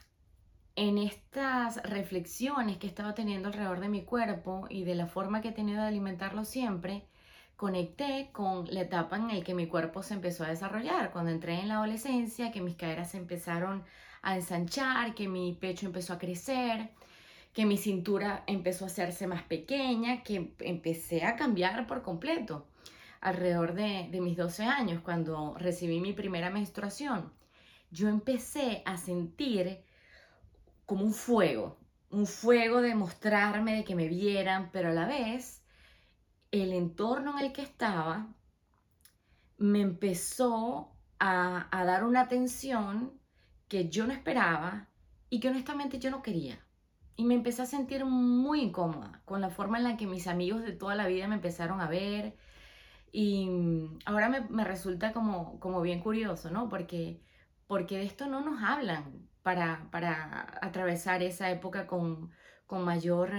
en 0.76 0.98
estas 0.98 1.82
reflexiones 1.82 2.78
que 2.78 2.86
he 2.86 2.90
estado 2.90 3.12
teniendo 3.12 3.48
alrededor 3.48 3.80
de 3.80 3.90
mi 3.90 4.04
cuerpo 4.04 4.66
y 4.70 4.84
de 4.84 4.94
la 4.94 5.06
forma 5.06 5.42
que 5.42 5.48
he 5.48 5.52
tenido 5.52 5.82
de 5.82 5.88
alimentarlo 5.88 6.44
siempre, 6.46 7.06
conecté 7.56 8.28
con 8.32 8.66
la 8.72 8.82
etapa 8.82 9.16
en 9.16 9.28
la 9.28 9.42
que 9.42 9.54
mi 9.54 9.66
cuerpo 9.66 10.02
se 10.02 10.14
empezó 10.14 10.44
a 10.44 10.48
desarrollar, 10.48 11.10
cuando 11.10 11.30
entré 11.30 11.60
en 11.60 11.68
la 11.68 11.76
adolescencia, 11.76 12.52
que 12.52 12.60
mis 12.60 12.76
caderas 12.76 13.10
se 13.12 13.18
empezaron 13.18 13.84
a 14.22 14.36
ensanchar, 14.36 15.14
que 15.14 15.28
mi 15.28 15.52
pecho 15.54 15.86
empezó 15.86 16.12
a 16.12 16.18
crecer, 16.18 16.90
que 17.52 17.64
mi 17.64 17.78
cintura 17.78 18.44
empezó 18.46 18.84
a 18.84 18.88
hacerse 18.88 19.26
más 19.26 19.42
pequeña, 19.42 20.22
que 20.22 20.52
empecé 20.60 21.24
a 21.24 21.36
cambiar 21.36 21.86
por 21.86 22.02
completo 22.02 22.66
alrededor 23.20 23.74
de, 23.74 24.08
mis 24.20 24.36
12 24.36 24.64
años, 24.64 25.02
cuando 25.02 25.54
recibí 25.58 26.00
mi 26.00 26.12
primera 26.12 26.50
menstruación, 26.50 27.32
yo 27.90 28.08
empecé 28.08 28.82
a 28.84 28.98
sentir 28.98 29.80
como 30.84 31.04
un 31.04 31.14
fuego, 31.14 31.78
un 32.10 32.26
fuego 32.26 32.82
de 32.82 32.94
mostrarme, 32.94 33.76
de 33.76 33.84
que 33.84 33.94
me 33.94 34.08
vieran, 34.08 34.70
pero 34.70 34.90
a 34.90 34.92
la 34.92 35.06
vez 35.06 35.62
el 36.50 36.72
entorno 36.72 37.38
en 37.38 37.46
el 37.46 37.52
que 37.52 37.62
estaba 37.62 38.28
me 39.58 39.80
empezó 39.80 40.92
a, 41.18 41.68
a 41.70 41.84
dar 41.84 42.04
una 42.04 42.22
atención 42.22 43.12
que 43.68 43.88
yo 43.88 44.06
no 44.06 44.12
esperaba 44.12 44.88
y 45.30 45.40
que 45.40 45.48
honestamente 45.48 45.98
yo 45.98 46.10
no 46.10 46.22
quería. 46.22 46.58
Y 47.16 47.24
me 47.24 47.34
empecé 47.34 47.62
a 47.62 47.66
sentir 47.66 48.04
muy 48.04 48.60
incómoda 48.60 49.22
con 49.24 49.40
la 49.40 49.50
forma 49.50 49.78
en 49.78 49.84
la 49.84 49.96
que 49.96 50.06
mis 50.06 50.26
amigos 50.26 50.62
de 50.62 50.72
toda 50.72 50.94
la 50.94 51.06
vida 51.06 51.26
me 51.28 51.36
empezaron 51.36 51.80
a 51.80 51.88
ver, 51.88 52.36
y 53.18 53.48
ahora 54.04 54.28
me, 54.28 54.64
resulta 54.64 55.14
como, 55.14 55.58
como 55.58 55.80
bien 55.80 56.00
curioso, 56.00 56.50
¿no? 56.50 56.68
Porque, 56.68 57.22
porque 57.66 57.96
de 57.96 58.04
esto 58.04 58.26
no 58.26 58.42
nos 58.42 58.62
hablan 58.62 59.26
para, 59.42 59.88
para 59.90 60.58
atravesar 60.60 61.22
esa 61.22 61.50
época 61.50 61.86
con, 61.86 62.30
con 62.66 62.84
mayor 62.84 63.30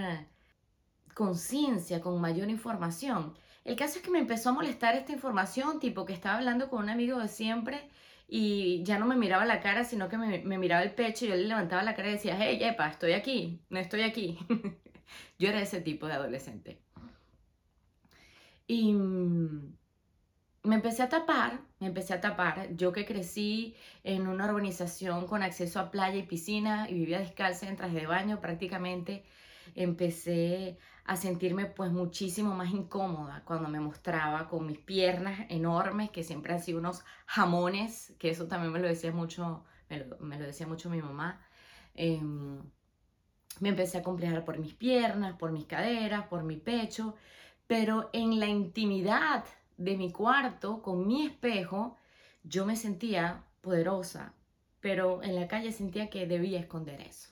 conciencia, 1.18 2.00
con 2.00 2.22
mayor 2.22 2.48
información. 2.48 3.34
El 3.66 3.76
caso 3.76 3.98
es 3.98 4.06
que 4.06 4.12
me 4.12 4.20
empezó 4.20 4.50
a 4.50 4.54
molestar 4.54 4.96
esta 4.96 5.12
información, 5.12 5.80
tipo 5.80 6.06
que 6.06 6.14
estaba 6.14 6.38
hablando 6.38 6.70
con 6.70 6.84
un 6.84 6.90
amigo 6.92 7.18
de 7.18 7.28
siempre 7.28 7.90
y 8.28 8.84
ya 8.84 9.00
no 9.00 9.08
me 9.08 9.16
miraba 9.16 9.44
la 9.46 9.60
cara, 9.60 9.84
sino 9.84 10.10
que 10.10 10.18
me, 10.20 10.58
miraba 10.60 10.84
el 10.84 10.92
pecho 10.92 11.26
y 11.26 11.30
yo 11.30 11.36
le 11.36 11.46
levantaba 11.46 11.82
la 11.82 11.96
cara 11.96 12.10
y 12.10 12.14
decía, 12.14 12.38
hey, 12.40 12.60
epa, 12.62 12.88
estoy 12.90 13.14
aquí, 13.14 13.60
no 13.70 13.80
estoy 13.80 14.04
aquí. 14.04 14.38
yo 15.40 15.50
era 15.50 15.60
ese 15.60 15.82
tipo 15.82 16.06
de 16.06 16.14
adolescente. 16.14 16.80
Y 18.68 18.94
mm, 18.94 19.76
me 20.66 20.76
empecé 20.76 21.02
a 21.02 21.10
tapar, 21.10 21.62
me 21.80 21.88
empecé 21.88 22.14
a 22.14 22.22
tapar. 22.22 22.76
Yo 22.76 22.92
que 22.92 23.06
crecí 23.06 23.76
en 24.04 24.28
una 24.28 24.46
urbanización 24.46 25.26
con 25.26 25.42
acceso 25.42 25.80
a 25.80 25.90
playa 25.90 26.18
y 26.18 26.24
piscina 26.28 26.88
y 26.88 26.94
vivía 26.94 27.20
descalza 27.20 27.68
en 27.68 27.76
traje 27.76 28.02
de 28.02 28.06
baño 28.06 28.40
prácticamente, 28.40 29.24
empecé 29.76 30.78
a 31.06 31.16
sentirme 31.16 31.66
pues 31.68 31.92
muchísimo 31.92 32.54
más 32.54 32.72
incómoda 32.72 33.44
cuando 33.46 33.70
me 33.70 33.80
mostraba 33.80 34.50
con 34.50 34.66
mis 34.66 34.80
piernas 34.80 35.46
enormes, 35.50 36.10
que 36.12 36.24
siempre 36.24 36.54
han 36.54 36.62
sido 36.62 36.80
unos 36.80 37.04
jamones, 37.26 38.14
que 38.20 38.30
eso 38.30 38.48
también 38.48 38.74
me 38.74 38.80
lo 38.80 38.88
decía 38.88 39.12
mucho, 39.12 39.64
me 39.90 40.00
lo, 40.38 40.46
decía 40.46 40.68
mucho 40.68 40.90
mi 40.90 41.02
mamá. 41.02 41.42
Em, 41.96 42.62
me 43.60 43.70
empecé 43.70 43.98
a 43.98 44.04
complejar 44.04 44.46
por 44.46 44.60
mis 44.60 44.74
piernas, 44.74 45.36
por 45.38 45.52
mis 45.52 45.66
caderas, 45.66 46.28
por 46.28 46.44
mi 46.44 46.58
pecho 46.58 47.16
pero 47.68 48.10
en 48.14 48.40
la 48.40 48.48
intimidad 48.48 49.44
de 49.76 49.98
mi 49.98 50.12
cuarto, 50.12 50.82
con 50.82 51.06
mi 51.06 51.28
espejo, 51.28 51.98
yo 52.44 52.66
me 52.66 52.78
sentía 52.78 53.44
poderosa, 53.62 54.34
pero 54.80 55.22
en 55.22 55.36
la 55.36 55.48
calle 55.48 55.72
sentía 55.74 56.10
que 56.10 56.26
debía 56.26 56.60
esconder 56.60 57.02
eso. 57.02 57.30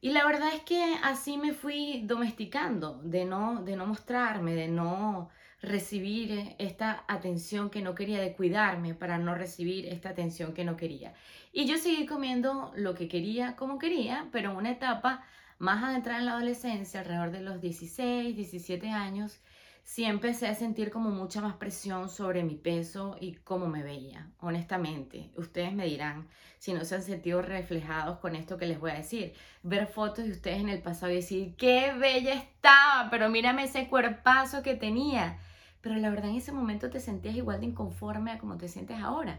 Y 0.00 0.10
la 0.10 0.24
verdad 0.24 0.54
es 0.54 0.62
que 0.62 0.96
así 1.02 1.38
me 1.38 1.52
fui 1.52 2.02
domesticando, 2.04 3.00
de 3.02 3.24
no, 3.24 3.62
de 3.62 3.76
no 3.76 3.86
mostrarme, 3.86 4.54
de 4.54 4.68
no 4.68 5.30
recibir 5.62 6.54
esta 6.58 7.04
atención 7.08 7.70
que 7.70 7.82
no 7.82 7.94
quería, 7.94 8.20
de 8.20 8.34
cuidarme 8.34 8.94
para 8.94 9.18
no 9.18 9.34
recibir 9.34 9.86
esta 9.86 10.10
atención 10.10 10.52
que 10.52 10.64
no 10.64 10.76
quería. 10.76 11.14
Y 11.52 11.66
yo 11.66 11.78
seguí 11.78 12.06
comiendo 12.06 12.72
lo 12.76 12.94
que 12.94 13.08
quería, 13.08 13.56
como 13.56 13.78
quería, 13.78 14.28
pero 14.32 14.50
en 14.50 14.56
una 14.58 14.70
etapa 14.70 15.24
más 15.58 15.82
adentrada 15.82 16.20
en 16.20 16.26
la 16.26 16.32
adolescencia, 16.32 17.00
alrededor 17.00 17.30
de 17.30 17.40
los 17.40 17.60
16, 17.60 18.36
17 18.36 18.90
años, 18.90 19.40
sí 19.86 20.04
empecé 20.04 20.48
a 20.48 20.54
sentir 20.54 20.90
como 20.90 21.10
mucha 21.10 21.40
más 21.40 21.54
presión 21.54 22.08
sobre 22.08 22.42
mi 22.42 22.56
peso 22.56 23.16
y 23.20 23.36
cómo 23.36 23.68
me 23.68 23.84
veía, 23.84 24.28
honestamente. 24.40 25.30
Ustedes 25.36 25.72
me 25.72 25.86
dirán 25.86 26.26
si 26.58 26.74
no 26.74 26.84
se 26.84 26.96
han 26.96 27.02
sentido 27.02 27.40
reflejados 27.40 28.18
con 28.18 28.34
esto 28.34 28.58
que 28.58 28.66
les 28.66 28.80
voy 28.80 28.90
a 28.90 28.94
decir. 28.94 29.34
Ver 29.62 29.86
fotos 29.86 30.24
de 30.24 30.32
ustedes 30.32 30.60
en 30.60 30.70
el 30.70 30.82
pasado 30.82 31.12
y 31.12 31.16
decir, 31.16 31.54
qué 31.56 31.92
bella 31.92 32.34
estaba, 32.34 33.08
pero 33.10 33.28
mírame 33.28 33.62
ese 33.62 33.88
cuerpazo 33.88 34.60
que 34.64 34.74
tenía. 34.74 35.38
Pero 35.80 35.94
la 35.94 36.10
verdad 36.10 36.30
en 36.30 36.36
ese 36.36 36.50
momento 36.50 36.90
te 36.90 36.98
sentías 36.98 37.36
igual 37.36 37.60
de 37.60 37.66
inconforme 37.66 38.32
a 38.32 38.38
como 38.38 38.56
te 38.56 38.66
sientes 38.66 38.98
ahora. 38.98 39.38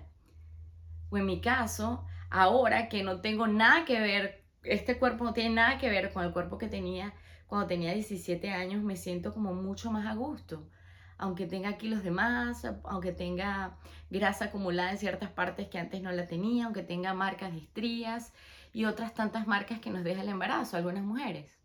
O 1.09 1.17
en 1.17 1.25
mi 1.25 1.41
caso, 1.41 2.05
ahora 2.29 2.87
que 2.87 3.03
no 3.03 3.19
tengo 3.19 3.47
nada 3.47 3.83
que 3.83 3.99
ver, 3.99 4.45
este 4.63 4.97
cuerpo 4.97 5.25
no 5.25 5.33
tiene 5.33 5.55
nada 5.55 5.77
que 5.77 5.89
ver 5.89 6.13
con 6.13 6.23
el 6.23 6.31
cuerpo 6.31 6.57
que 6.57 6.69
tenía 6.69 7.13
cuando 7.47 7.67
tenía 7.67 7.93
17 7.93 8.51
años 8.51 8.83
me 8.83 8.95
siento 8.95 9.33
como 9.33 9.53
mucho 9.53 9.91
más 9.91 10.05
a 10.05 10.15
gusto. 10.15 10.69
Aunque 11.17 11.47
tenga 11.47 11.77
kilos 11.77 12.03
de 12.03 12.11
más, 12.11 12.65
aunque 12.83 13.11
tenga 13.11 13.77
grasa 14.09 14.45
acumulada 14.45 14.91
en 14.91 14.99
ciertas 14.99 15.31
partes 15.31 15.67
que 15.67 15.79
antes 15.79 16.01
no 16.01 16.11
la 16.11 16.27
tenía, 16.27 16.65
aunque 16.65 16.83
tenga 16.83 17.13
marcas 17.13 17.51
de 17.53 17.59
estrías 17.59 18.33
y 18.71 18.85
otras 18.85 19.15
tantas 19.15 19.47
marcas 19.47 19.79
que 19.79 19.89
nos 19.89 20.03
deja 20.03 20.21
el 20.21 20.29
embarazo, 20.29 20.77
algunas 20.77 21.03
mujeres. 21.03 21.57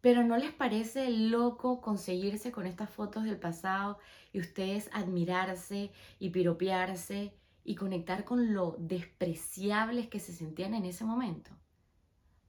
Pero 0.00 0.22
¿no 0.22 0.36
les 0.36 0.52
parece 0.52 1.10
loco 1.10 1.80
conseguirse 1.80 2.52
con 2.52 2.66
estas 2.66 2.90
fotos 2.90 3.24
del 3.24 3.38
pasado 3.38 3.98
y 4.32 4.38
ustedes 4.38 4.90
admirarse 4.92 5.92
y 6.18 6.30
piropearse 6.30 7.34
y 7.64 7.74
conectar 7.74 8.24
con 8.24 8.52
lo 8.52 8.76
despreciables 8.78 10.08
que 10.08 10.20
se 10.20 10.34
sentían 10.34 10.74
en 10.74 10.84
ese 10.84 11.04
momento? 11.04 11.50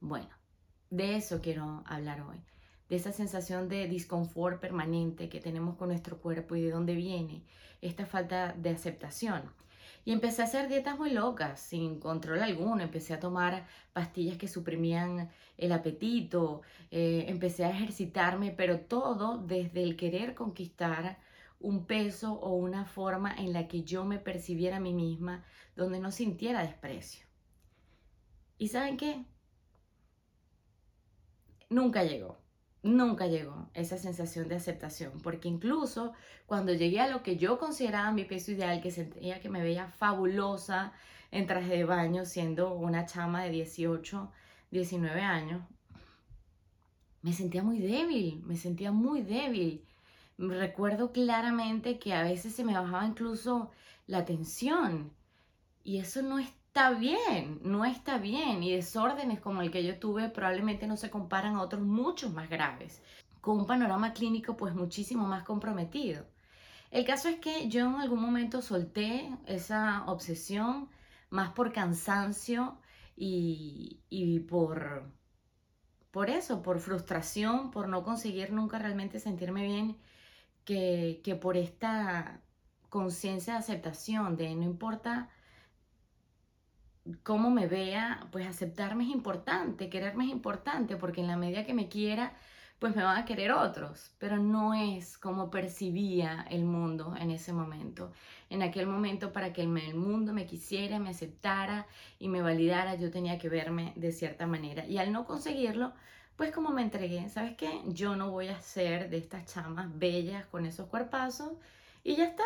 Bueno, 0.00 0.28
De 0.90 1.16
eso 1.16 1.40
quiero 1.40 1.82
hablar 1.86 2.20
hoy, 2.20 2.44
de 2.88 2.96
esa 2.96 3.12
sensación 3.12 3.68
de 3.68 3.88
disconfort 3.88 4.60
permanente 4.60 5.28
que 5.28 5.40
tenemos 5.40 5.76
con 5.76 5.88
nuestro 5.88 6.18
cuerpo 6.18 6.56
y 6.56 6.62
de 6.62 6.70
dónde 6.70 6.94
viene 6.94 7.42
esta 7.82 8.06
falta 8.06 8.52
de 8.52 8.70
aceptación. 8.70 9.42
Y 10.04 10.12
empecé 10.12 10.42
a 10.42 10.44
hacer 10.44 10.68
dietas 10.68 10.98
muy 10.98 11.10
locas, 11.10 11.60
sin 11.60 11.98
control 11.98 12.40
alguno. 12.40 12.82
Empecé 12.82 13.12
a 13.12 13.18
tomar 13.18 13.66
pastillas 13.92 14.36
que 14.38 14.46
suprimían 14.46 15.30
el 15.56 15.72
apetito, 15.72 16.62
eh, 16.92 17.24
empecé 17.28 17.64
a 17.64 17.70
ejercitarme, 17.70 18.52
pero 18.52 18.80
todo 18.80 19.38
desde 19.38 19.82
el 19.82 19.96
querer 19.96 20.34
conquistar 20.34 21.18
un 21.58 21.86
peso 21.86 22.34
o 22.34 22.54
una 22.54 22.84
forma 22.84 23.34
en 23.34 23.52
la 23.52 23.66
que 23.66 23.82
yo 23.82 24.04
me 24.04 24.20
percibiera 24.20 24.76
a 24.76 24.80
mí 24.80 24.94
misma, 24.94 25.44
donde 25.74 25.98
no 25.98 26.12
sintiera 26.12 26.62
desprecio. 26.62 27.26
¿Y 28.58 28.68
saben 28.68 28.96
qué? 28.96 29.24
Nunca 31.68 32.04
llegó 32.04 32.45
nunca 32.86 33.26
llegó 33.26 33.68
esa 33.74 33.98
sensación 33.98 34.48
de 34.48 34.56
aceptación, 34.56 35.20
porque 35.22 35.48
incluso 35.48 36.12
cuando 36.46 36.72
llegué 36.72 37.00
a 37.00 37.08
lo 37.08 37.22
que 37.22 37.36
yo 37.36 37.58
consideraba 37.58 38.12
mi 38.12 38.24
peso 38.24 38.52
ideal, 38.52 38.80
que 38.80 38.90
sentía 38.90 39.40
que 39.40 39.48
me 39.48 39.62
veía 39.62 39.88
fabulosa 39.88 40.92
en 41.30 41.46
traje 41.46 41.76
de 41.76 41.84
baño, 41.84 42.24
siendo 42.24 42.72
una 42.72 43.06
chama 43.06 43.44
de 43.44 43.50
18, 43.50 44.30
19 44.70 45.20
años, 45.20 45.62
me 47.22 47.32
sentía 47.32 47.62
muy 47.62 47.80
débil, 47.80 48.42
me 48.44 48.56
sentía 48.56 48.92
muy 48.92 49.22
débil. 49.22 49.84
Recuerdo 50.38 51.12
claramente 51.12 51.98
que 51.98 52.14
a 52.14 52.22
veces 52.22 52.54
se 52.54 52.64
me 52.64 52.74
bajaba 52.74 53.06
incluso 53.06 53.70
la 54.06 54.24
tensión 54.24 55.12
y 55.82 55.98
eso 55.98 56.22
no 56.22 56.38
es 56.38 56.48
está 56.76 56.90
bien, 56.90 57.58
no 57.62 57.86
está 57.86 58.18
bien 58.18 58.62
y 58.62 58.76
desórdenes 58.76 59.40
como 59.40 59.62
el 59.62 59.70
que 59.70 59.82
yo 59.82 59.98
tuve 59.98 60.28
probablemente 60.28 60.86
no 60.86 60.98
se 60.98 61.08
comparan 61.08 61.54
a 61.56 61.62
otros 61.62 61.80
muchos 61.80 62.34
más 62.34 62.50
graves, 62.50 63.00
con 63.40 63.60
un 63.60 63.66
panorama 63.66 64.12
clínico 64.12 64.58
pues 64.58 64.74
muchísimo 64.74 65.26
más 65.26 65.42
comprometido. 65.42 66.26
El 66.90 67.06
caso 67.06 67.30
es 67.30 67.36
que 67.36 67.70
yo 67.70 67.86
en 67.86 67.94
algún 67.94 68.20
momento 68.20 68.60
solté 68.60 69.34
esa 69.46 70.04
obsesión 70.04 70.90
más 71.30 71.52
por 71.52 71.72
cansancio 71.72 72.78
y, 73.16 74.44
por, 74.46 75.10
por 76.10 76.28
eso, 76.28 76.62
por 76.62 76.78
frustración, 76.80 77.70
por 77.70 77.88
no 77.88 78.02
conseguir 78.04 78.52
nunca 78.52 78.78
realmente 78.78 79.18
sentirme 79.18 79.64
bien, 79.64 79.96
que, 80.66 81.22
que 81.24 81.36
por 81.36 81.56
esta 81.56 82.42
conciencia 82.90 83.54
de 83.54 83.60
aceptación, 83.60 84.36
de 84.36 84.54
no 84.54 84.64
importa 84.64 85.30
cómo 87.22 87.50
me 87.50 87.66
vea, 87.66 88.26
pues 88.32 88.46
aceptarme 88.46 89.04
es 89.04 89.10
importante, 89.10 89.88
quererme 89.88 90.24
es 90.24 90.30
importante, 90.30 90.96
porque 90.96 91.20
en 91.20 91.28
la 91.28 91.36
medida 91.36 91.66
que 91.66 91.74
me 91.74 91.88
quiera, 91.88 92.32
pues 92.78 92.94
me 92.94 93.02
van 93.02 93.16
a 93.16 93.24
querer 93.24 93.52
otros, 93.52 94.12
pero 94.18 94.36
no 94.36 94.74
es 94.74 95.16
como 95.16 95.50
percibía 95.50 96.46
el 96.50 96.64
mundo 96.64 97.14
en 97.18 97.30
ese 97.30 97.52
momento. 97.52 98.12
En 98.50 98.62
aquel 98.62 98.86
momento, 98.86 99.32
para 99.32 99.52
que 99.52 99.62
el 99.62 99.68
mundo 99.68 100.32
me 100.32 100.46
quisiera, 100.46 100.98
me 100.98 101.10
aceptara 101.10 101.86
y 102.18 102.28
me 102.28 102.42
validara, 102.42 102.94
yo 102.96 103.10
tenía 103.10 103.38
que 103.38 103.48
verme 103.48 103.92
de 103.96 104.12
cierta 104.12 104.46
manera. 104.46 104.86
Y 104.86 104.98
al 104.98 105.12
no 105.12 105.24
conseguirlo, 105.24 105.94
pues 106.36 106.52
como 106.52 106.70
me 106.70 106.82
entregué, 106.82 107.28
¿sabes 107.30 107.56
qué? 107.56 107.80
Yo 107.86 108.14
no 108.14 108.30
voy 108.30 108.48
a 108.48 108.60
ser 108.60 109.08
de 109.08 109.16
estas 109.18 109.46
chamas 109.46 109.88
bellas 109.98 110.44
con 110.46 110.66
esos 110.66 110.86
cuerpazos 110.88 111.52
y 112.04 112.16
ya 112.16 112.24
está 112.24 112.44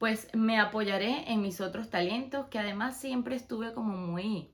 pues 0.00 0.28
me 0.32 0.58
apoyaré 0.58 1.30
en 1.30 1.42
mis 1.42 1.60
otros 1.60 1.90
talentos, 1.90 2.46
que 2.46 2.58
además 2.58 2.98
siempre 2.98 3.36
estuve 3.36 3.74
como 3.74 3.98
muy 3.98 4.50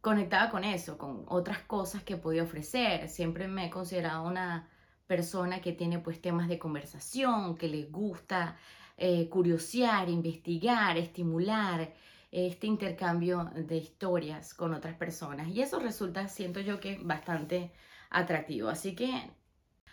conectada 0.00 0.50
con 0.50 0.64
eso, 0.64 0.98
con 0.98 1.24
otras 1.28 1.60
cosas 1.60 2.02
que 2.02 2.16
podía 2.16 2.42
ofrecer. 2.42 3.08
Siempre 3.08 3.46
me 3.46 3.66
he 3.66 3.70
considerado 3.70 4.26
una 4.26 4.68
persona 5.06 5.60
que 5.60 5.72
tiene 5.72 6.00
pues 6.00 6.20
temas 6.20 6.48
de 6.48 6.58
conversación, 6.58 7.56
que 7.56 7.68
le 7.68 7.84
gusta 7.84 8.56
eh, 8.96 9.28
curiosear, 9.28 10.08
investigar, 10.08 10.96
estimular 10.98 11.94
este 12.32 12.66
intercambio 12.66 13.52
de 13.54 13.76
historias 13.76 14.52
con 14.52 14.74
otras 14.74 14.96
personas. 14.96 15.46
Y 15.46 15.62
eso 15.62 15.78
resulta, 15.78 16.26
siento 16.26 16.58
yo 16.58 16.80
que 16.80 16.98
bastante 17.04 17.70
atractivo. 18.10 18.68
Así 18.68 18.96
que 18.96 19.30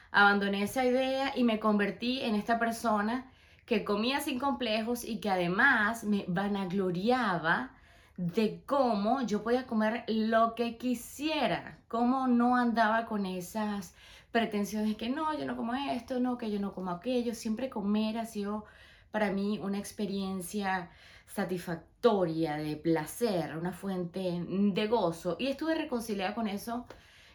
abandoné 0.10 0.64
esa 0.64 0.84
idea 0.84 1.34
y 1.36 1.44
me 1.44 1.60
convertí 1.60 2.22
en 2.22 2.34
esta 2.34 2.58
persona 2.58 3.30
que 3.66 3.84
comía 3.84 4.20
sin 4.20 4.40
complejos 4.40 5.04
y 5.04 5.20
que 5.20 5.30
además 5.30 6.04
me 6.04 6.26
vanagloriaba 6.28 7.72
de 8.18 8.62
cómo 8.66 9.22
yo 9.22 9.44
podía 9.44 9.66
comer 9.66 10.04
lo 10.08 10.56
que 10.56 10.78
quisiera, 10.78 11.80
cómo 11.88 12.28
no 12.28 12.56
andaba 12.56 13.06
con 13.06 13.26
esas 13.26 13.96
pretensiones 14.32 14.98
que 14.98 15.10
no, 15.10 15.38
yo 15.38 15.46
no 15.46 15.56
como 15.56 15.74
esto, 15.76 16.20
no, 16.20 16.38
que 16.38 16.52
yo 16.52 16.60
no 16.60 16.74
como 16.74 16.92
aquello, 16.92 17.34
siempre 17.34 17.70
comer 17.70 18.18
ha 18.18 18.26
sido 18.26 18.66
para 19.12 19.32
mí 19.32 19.60
una 19.64 19.78
experiencia 19.78 20.90
satisfactoria, 21.28 22.58
de 22.58 22.76
placer, 22.76 23.56
una 23.58 23.72
fuente 23.72 24.44
de 24.48 24.88
gozo. 24.88 25.36
Y 25.40 25.48
estuve 25.48 25.76
reconciliada 25.76 26.36
con 26.36 26.48
eso 26.48 26.86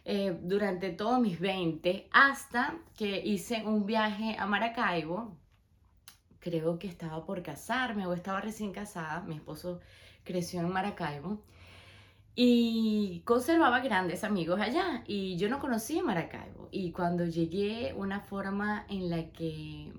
eh, 0.05 0.37
durante 0.41 0.89
todos 0.91 1.19
mis 1.19 1.39
20 1.39 2.09
hasta 2.11 2.75
que 2.97 3.19
hice 3.25 3.65
un 3.65 3.85
viaje 3.85 4.35
a 4.37 4.45
Maracaibo 4.45 5.37
creo 6.39 6.79
que 6.79 6.87
estaba 6.87 7.25
por 7.25 7.41
casarme 7.43 8.07
o 8.07 8.13
estaba 8.13 8.41
recién 8.41 8.71
casada, 8.71 9.21
mi 9.21 9.35
esposo 9.35 9.79
creció 10.23 10.61
en 10.61 10.71
Maracaibo 10.71 11.41
y 12.35 13.21
conservaba 13.25 13.79
grandes 13.81 14.23
amigos 14.23 14.61
allá 14.61 15.03
y 15.07 15.37
yo 15.37 15.49
no 15.49 15.59
conocía 15.59 16.03
Maracaibo. 16.03 16.69
Y 16.71 16.91
cuando 16.91 17.25
llegué 17.25 17.93
una 17.95 18.21
forma 18.21 18.85
en 18.89 19.09
la 19.09 19.29
que 19.31 19.91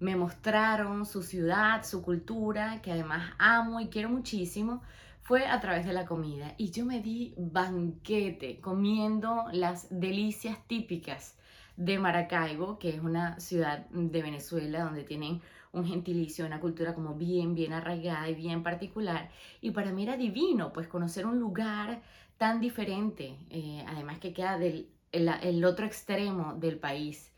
me 0.00 0.16
mostraron 0.16 1.06
su 1.06 1.22
ciudad, 1.22 1.84
su 1.84 2.02
cultura, 2.02 2.82
que 2.82 2.92
además 2.92 3.32
amo 3.38 3.80
y 3.80 3.88
quiero 3.88 4.10
muchísimo, 4.10 4.82
fue 5.22 5.46
a 5.46 5.60
través 5.60 5.86
de 5.86 5.92
la 5.92 6.06
comida. 6.06 6.54
Y 6.56 6.70
yo 6.70 6.84
me 6.84 7.00
di 7.00 7.34
banquete 7.36 8.60
comiendo 8.60 9.44
las 9.52 9.86
delicias 9.90 10.58
típicas 10.66 11.36
de 11.76 11.98
Maracaibo, 11.98 12.78
que 12.78 12.90
es 12.90 13.00
una 13.00 13.38
ciudad 13.38 13.86
de 13.90 14.22
Venezuela 14.22 14.84
donde 14.84 15.04
tienen 15.04 15.40
un 15.72 15.86
gentilicio, 15.86 16.46
una 16.46 16.60
cultura 16.60 16.94
como 16.94 17.14
bien, 17.14 17.54
bien 17.54 17.72
arraigada 17.72 18.28
y 18.28 18.34
bien 18.34 18.62
particular. 18.62 19.30
Y 19.60 19.70
para 19.70 19.92
mí 19.92 20.02
era 20.04 20.16
divino, 20.16 20.72
pues 20.72 20.88
conocer 20.88 21.26
un 21.26 21.38
lugar 21.38 22.02
tan 22.38 22.60
diferente, 22.60 23.36
eh, 23.50 23.84
además 23.88 24.18
que 24.18 24.32
queda 24.32 24.58
del 24.58 24.88
el, 25.12 25.64
otro 25.64 25.86
extremo 25.86 26.54
del 26.54 26.78
país, 26.78 27.32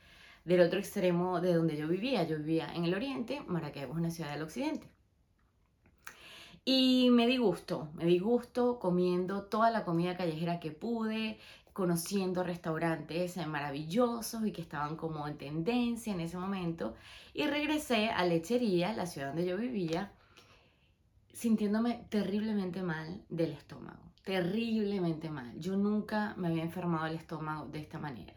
del 0.44 0.60
otro 0.60 0.78
extremo 0.78 1.40
de 1.40 1.54
donde 1.54 1.76
yo 1.76 1.88
vivía. 1.88 2.24
Yo 2.24 2.38
vivía 2.38 2.72
en 2.74 2.84
el 2.84 2.94
oriente, 2.94 3.42
Maracaibo 3.46 3.92
es 3.92 3.98
una 3.98 4.10
ciudad 4.10 4.32
del 4.32 4.42
occidente. 4.42 4.88
Y 6.64 7.08
me 7.10 7.26
di 7.26 7.38
gusto, 7.38 7.88
me 7.94 8.04
di 8.04 8.18
gusto 8.18 8.78
comiendo 8.78 9.44
toda 9.44 9.70
la 9.70 9.84
comida 9.84 10.18
callejera 10.18 10.60
que 10.60 10.70
pude, 10.70 11.38
conociendo 11.78 12.42
restaurantes 12.42 13.36
maravillosos 13.46 14.44
y 14.44 14.50
que 14.50 14.62
estaban 14.62 14.96
como 14.96 15.28
en 15.28 15.38
tendencia 15.38 16.12
en 16.12 16.18
ese 16.18 16.36
momento. 16.36 16.96
Y 17.34 17.46
regresé 17.46 18.10
a 18.10 18.24
Lechería, 18.24 18.92
la 18.94 19.06
ciudad 19.06 19.28
donde 19.28 19.46
yo 19.46 19.56
vivía, 19.56 20.10
sintiéndome 21.32 22.04
terriblemente 22.08 22.82
mal 22.82 23.22
del 23.28 23.52
estómago. 23.52 24.02
Terriblemente 24.24 25.30
mal. 25.30 25.56
Yo 25.60 25.76
nunca 25.76 26.34
me 26.36 26.48
había 26.48 26.64
enfermado 26.64 27.06
el 27.06 27.14
estómago 27.14 27.66
de 27.66 27.78
esta 27.78 28.00
manera. 28.00 28.34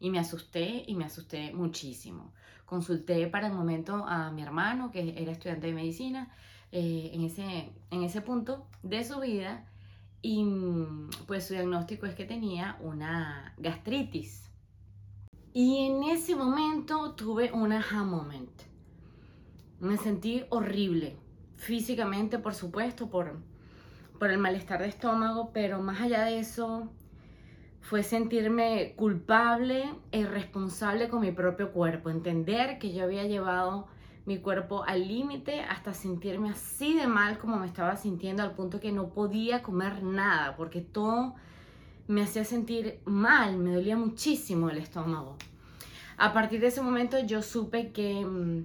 Y 0.00 0.10
me 0.10 0.18
asusté 0.18 0.82
y 0.84 0.96
me 0.96 1.04
asusté 1.04 1.52
muchísimo. 1.54 2.32
Consulté 2.66 3.28
para 3.28 3.46
el 3.46 3.52
momento 3.52 4.04
a 4.04 4.32
mi 4.32 4.42
hermano, 4.42 4.90
que 4.90 5.14
era 5.16 5.30
estudiante 5.30 5.68
de 5.68 5.74
medicina, 5.74 6.34
eh, 6.72 7.12
en, 7.14 7.22
ese, 7.22 7.70
en 7.92 8.02
ese 8.02 8.20
punto 8.20 8.66
de 8.82 9.04
su 9.04 9.20
vida 9.20 9.69
y 10.22 10.44
mm, 10.44 11.10
pues 11.26 11.46
su 11.46 11.54
diagnóstico 11.54 12.06
es 12.06 12.14
que 12.14 12.24
tenía 12.24 12.76
una 12.80 13.54
gastritis. 13.58 14.50
Y 15.52 15.86
en 15.86 16.04
ese 16.04 16.36
momento 16.36 17.12
tuve 17.14 17.50
un 17.52 17.72
aha 17.72 18.04
moment. 18.04 18.50
Me 19.80 19.96
sentí 19.96 20.44
horrible, 20.50 21.16
físicamente 21.56 22.38
por 22.38 22.54
supuesto, 22.54 23.08
por, 23.10 23.40
por 24.18 24.30
el 24.30 24.38
malestar 24.38 24.80
de 24.80 24.88
estómago, 24.88 25.50
pero 25.52 25.82
más 25.82 26.00
allá 26.00 26.24
de 26.24 26.38
eso 26.38 26.90
fue 27.80 28.02
sentirme 28.02 28.94
culpable 28.94 29.94
e 30.12 30.20
irresponsable 30.20 31.08
con 31.08 31.22
mi 31.22 31.32
propio 31.32 31.72
cuerpo, 31.72 32.10
entender 32.10 32.78
que 32.78 32.92
yo 32.92 33.04
había 33.04 33.24
llevado 33.24 33.88
mi 34.26 34.38
cuerpo 34.38 34.84
al 34.84 35.08
límite 35.08 35.60
hasta 35.60 35.94
sentirme 35.94 36.50
así 36.50 36.94
de 36.94 37.06
mal 37.06 37.38
como 37.38 37.56
me 37.56 37.66
estaba 37.66 37.96
sintiendo 37.96 38.42
al 38.42 38.52
punto 38.52 38.80
que 38.80 38.92
no 38.92 39.08
podía 39.08 39.62
comer 39.62 40.02
nada 40.02 40.56
porque 40.56 40.80
todo 40.80 41.34
me 42.06 42.22
hacía 42.22 42.44
sentir 42.44 43.00
mal, 43.04 43.56
me 43.56 43.72
dolía 43.72 43.96
muchísimo 43.96 44.68
el 44.68 44.78
estómago. 44.78 45.36
A 46.16 46.32
partir 46.32 46.60
de 46.60 46.66
ese 46.66 46.82
momento 46.82 47.18
yo 47.20 47.40
supe 47.40 47.92
que 47.92 48.24
mm, 48.24 48.64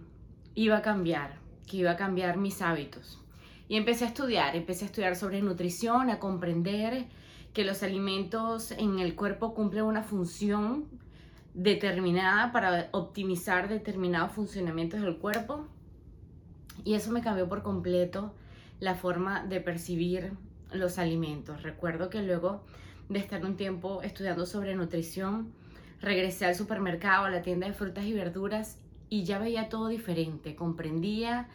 iba 0.55 0.77
a 0.77 0.81
cambiar, 0.81 1.37
que 1.67 1.77
iba 1.77 1.91
a 1.91 1.95
cambiar 1.95 2.37
mis 2.37 2.61
hábitos. 2.61 3.21
Y 3.67 3.77
empecé 3.77 4.05
a 4.05 4.07
estudiar, 4.07 4.55
empecé 4.55 4.85
a 4.85 4.87
estudiar 4.87 5.15
sobre 5.15 5.41
nutrición, 5.41 6.09
a 6.09 6.19
comprender 6.19 7.05
que 7.53 7.63
los 7.63 7.83
alimentos 7.83 8.71
en 8.71 8.99
el 8.99 9.15
cuerpo 9.15 9.53
cumplen 9.53 9.85
una 9.85 10.03
función 10.03 10.85
determinada 11.55 12.51
para 12.51 12.89
optimizar 12.91 13.69
determinados 13.69 14.33
funcionamientos 14.33 15.01
del 15.01 15.17
cuerpo. 15.17 15.65
Y 16.83 16.93
eso 16.93 17.11
me 17.11 17.21
cambió 17.21 17.47
por 17.47 17.63
completo 17.63 18.33
la 18.79 18.95
forma 18.95 19.43
de 19.45 19.61
percibir 19.61 20.33
los 20.71 20.99
alimentos. 20.99 21.63
Recuerdo 21.63 22.09
que 22.09 22.21
luego 22.21 22.61
de 23.09 23.19
estar 23.19 23.43
un 23.45 23.55
tiempo 23.55 24.01
estudiando 24.03 24.45
sobre 24.45 24.75
nutrición, 24.75 25.53
regresé 26.01 26.45
al 26.45 26.55
supermercado, 26.55 27.25
a 27.25 27.29
la 27.29 27.41
tienda 27.41 27.67
de 27.67 27.73
frutas 27.73 28.03
y 28.03 28.13
verduras 28.13 28.77
y 29.09 29.23
ya 29.23 29.39
veía 29.39 29.69
todo 29.69 29.87
diferente, 29.87 30.55
comprendía 30.55 31.47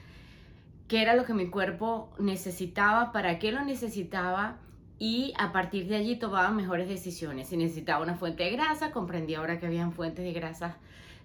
qué 0.88 1.02
era 1.02 1.14
lo 1.14 1.24
que 1.24 1.34
mi 1.34 1.50
cuerpo 1.50 2.10
necesitaba, 2.18 3.12
para 3.12 3.38
qué 3.38 3.52
lo 3.52 3.64
necesitaba 3.64 4.56
y 5.00 5.34
a 5.36 5.50
partir 5.50 5.88
de 5.88 5.96
allí 5.96 6.14
tomaba 6.14 6.52
mejores 6.52 6.88
decisiones. 6.88 7.48
Si 7.48 7.56
necesitaba 7.56 8.04
una 8.04 8.14
fuente 8.14 8.44
de 8.44 8.50
grasa, 8.50 8.92
comprendía 8.92 9.38
ahora 9.38 9.58
que 9.58 9.66
habían 9.66 9.92
fuentes 9.92 10.24
de 10.24 10.32
grasas 10.32 10.76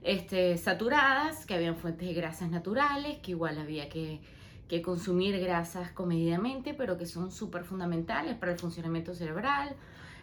este, 0.02 0.58
saturadas, 0.58 1.46
que 1.46 1.54
habían 1.54 1.76
fuentes 1.76 2.08
de 2.08 2.16
grasas 2.16 2.50
naturales, 2.50 3.20
que 3.20 3.32
igual 3.32 3.60
había 3.60 3.88
que, 3.90 4.20
que 4.68 4.82
consumir 4.82 5.40
grasas 5.40 5.92
comedidamente, 5.92 6.74
pero 6.74 6.98
que 6.98 7.06
son 7.06 7.32
súper 7.32 7.64
fundamentales 7.64 8.36
para 8.36 8.54
el 8.54 8.58
funcionamiento 8.58 9.14
cerebral 9.14 9.76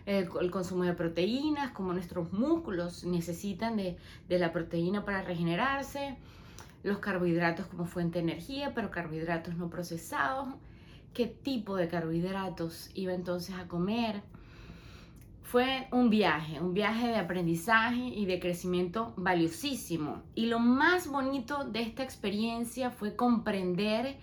el, 0.06 0.50
consumo 0.50 0.84
de 0.84 0.94
proteínas, 0.94 1.70
como 1.72 1.92
nuestros 1.92 2.32
músculos 2.32 3.04
necesitan 3.04 3.76
de, 3.76 3.96
de 4.28 4.38
la 4.38 4.52
proteína 4.52 5.04
para 5.04 5.22
regenerarse, 5.22 6.16
los 6.82 6.98
carbohidratos 6.98 7.66
como 7.66 7.84
fuente 7.84 8.18
de 8.18 8.24
energía, 8.24 8.72
pero 8.74 8.90
carbohidratos 8.90 9.54
no 9.54 9.70
procesados, 9.70 10.48
qué 11.14 11.26
tipo 11.26 11.76
de 11.76 11.88
carbohidratos 11.88 12.90
iba 12.94 13.12
entonces 13.12 13.54
a 13.56 13.68
comer. 13.68 14.22
Fue 15.42 15.86
un 15.92 16.08
viaje, 16.08 16.60
un 16.60 16.72
viaje 16.72 17.08
de 17.08 17.16
aprendizaje 17.16 18.00
y 18.00 18.24
de 18.24 18.40
crecimiento 18.40 19.12
valiosísimo. 19.16 20.22
Y 20.34 20.46
lo 20.46 20.58
más 20.58 21.08
bonito 21.08 21.64
de 21.64 21.82
esta 21.82 22.02
experiencia 22.02 22.90
fue 22.90 23.16
comprender 23.16 24.16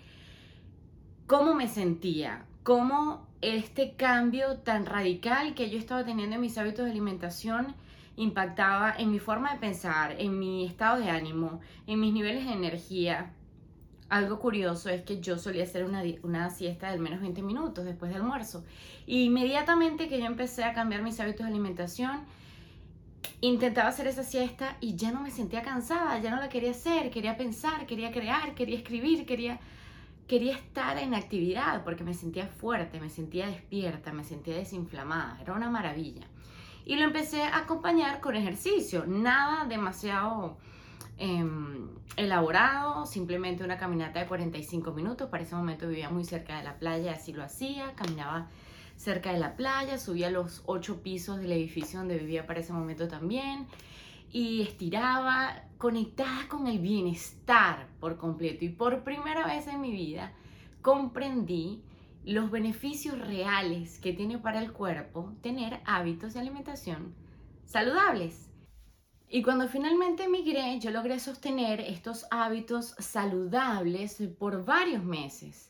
cómo 1.28 1.54
me 1.54 1.68
sentía, 1.68 2.46
cómo 2.64 3.28
este 3.42 3.94
cambio 3.96 4.58
tan 4.58 4.86
radical 4.86 5.54
que 5.54 5.70
yo 5.70 5.78
estaba 5.78 6.04
teniendo 6.04 6.36
en 6.36 6.42
mis 6.42 6.58
hábitos 6.58 6.86
de 6.86 6.92
alimentación 6.92 7.76
impactaba 8.16 8.94
en 8.98 9.12
mi 9.12 9.20
forma 9.20 9.54
de 9.54 9.60
pensar, 9.60 10.16
en 10.20 10.40
mi 10.40 10.66
estado 10.66 11.00
de 11.00 11.10
ánimo, 11.10 11.62
en 11.88 12.00
mis 12.00 12.12
niveles 12.12 12.46
de 12.46 12.54
energía. 12.54 13.34
Algo 14.10 14.40
curioso 14.40 14.90
es 14.90 15.04
que 15.04 15.22
yo 15.22 15.38
solía 15.38 15.64
hacer 15.64 15.86
una, 15.86 16.04
una 16.24 16.50
siesta 16.50 16.88
de 16.88 16.94
al 16.94 17.00
menos 17.00 17.22
20 17.22 17.42
minutos 17.44 17.86
después 17.86 18.12
del 18.12 18.22
almuerzo. 18.22 18.66
Y 19.06 19.24
inmediatamente 19.24 20.10
que 20.10 20.20
yo 20.20 20.26
empecé 20.26 20.64
a 20.64 20.74
cambiar 20.74 21.04
mis 21.04 21.20
hábitos 21.20 21.46
de 21.46 21.52
alimentación, 21.52 22.26
intentaba 23.42 23.90
hacer 23.90 24.08
esa 24.08 24.24
siesta 24.24 24.78
y 24.82 24.96
ya 24.96 25.12
no 25.12 25.22
me 25.22 25.32
sentía 25.32 25.62
cansada, 25.62 26.20
ya 26.20 26.32
no 26.32 26.38
la 26.38 26.50
quería 26.50 26.72
hacer, 26.72 27.12
quería 27.12 27.38
pensar, 27.38 27.86
quería 27.86 28.12
crear, 28.12 28.56
quería 28.56 28.78
escribir, 28.78 29.26
quería 29.26 29.60
quería 30.30 30.54
estar 30.54 31.00
en 31.00 31.16
actividad 31.16 31.84
porque 31.84 32.04
me 32.04 32.14
sentía 32.14 32.46
fuerte, 32.46 33.02
me 33.02 33.10
sentía 33.10 33.48
despierta, 33.48 34.14
me 34.14 34.24
sentía 34.24 34.56
desinflamada, 34.56 35.40
era 35.42 35.54
una 35.54 35.72
maravilla. 35.72 36.28
Y 36.86 36.96
lo 36.98 37.04
empecé 37.04 37.42
a 37.42 37.58
acompañar 37.58 38.20
con 38.20 38.36
ejercicio, 38.36 39.06
nada 39.08 39.66
demasiado 39.66 40.58
em, 41.18 41.90
elaborado, 42.16 43.06
simplemente 43.06 43.64
una 43.64 43.78
caminata 43.78 44.20
de 44.20 44.28
45 44.28 44.92
minutos. 44.92 45.30
Para 45.30 45.44
ese 45.44 45.56
momento 45.56 45.88
vivía 45.88 46.10
muy 46.10 46.26
cerca 46.26 46.58
de 46.58 46.64
la 46.64 46.80
playa, 46.80 47.14
así 47.14 47.34
lo 47.34 47.44
hacía, 47.44 47.94
caminaba 47.96 48.50
cerca 48.96 49.32
de 49.32 49.40
la 49.40 49.56
playa, 49.56 49.98
subía 49.98 50.30
los 50.30 50.62
ocho 50.66 51.02
pisos 51.02 51.40
del 51.40 51.54
edificio 51.54 52.00
donde 52.00 52.18
vivía 52.18 52.46
para 52.46 52.60
ese 52.60 52.74
momento 52.74 53.08
también 53.08 53.68
y 54.32 54.62
estiraba, 54.62 55.64
conectada 55.78 56.48
con 56.50 56.68
el 56.68 56.80
bienestar 56.80 57.88
por 58.00 58.18
completo. 58.18 58.66
Y 58.66 58.70
por 58.70 59.04
primera 59.04 59.48
vez 59.48 59.68
en 59.68 59.82
mi 59.82 59.92
vida 59.92 60.34
comprendí 60.82 61.82
los 62.26 62.52
beneficios 62.52 63.18
reales 63.18 63.98
que 64.00 64.14
tiene 64.14 64.38
para 64.38 64.62
el 64.62 64.74
cuerpo 64.74 65.34
tener 65.42 65.80
hábitos 65.86 66.34
de 66.34 66.42
alimentación 66.42 67.14
saludables. 67.66 68.49
Y 69.32 69.44
cuando 69.44 69.68
finalmente 69.68 70.24
emigré, 70.24 70.80
yo 70.80 70.90
logré 70.90 71.20
sostener 71.20 71.82
estos 71.82 72.26
hábitos 72.32 72.96
saludables 72.98 74.18
por 74.40 74.66
varios 74.66 75.04
meses. 75.04 75.70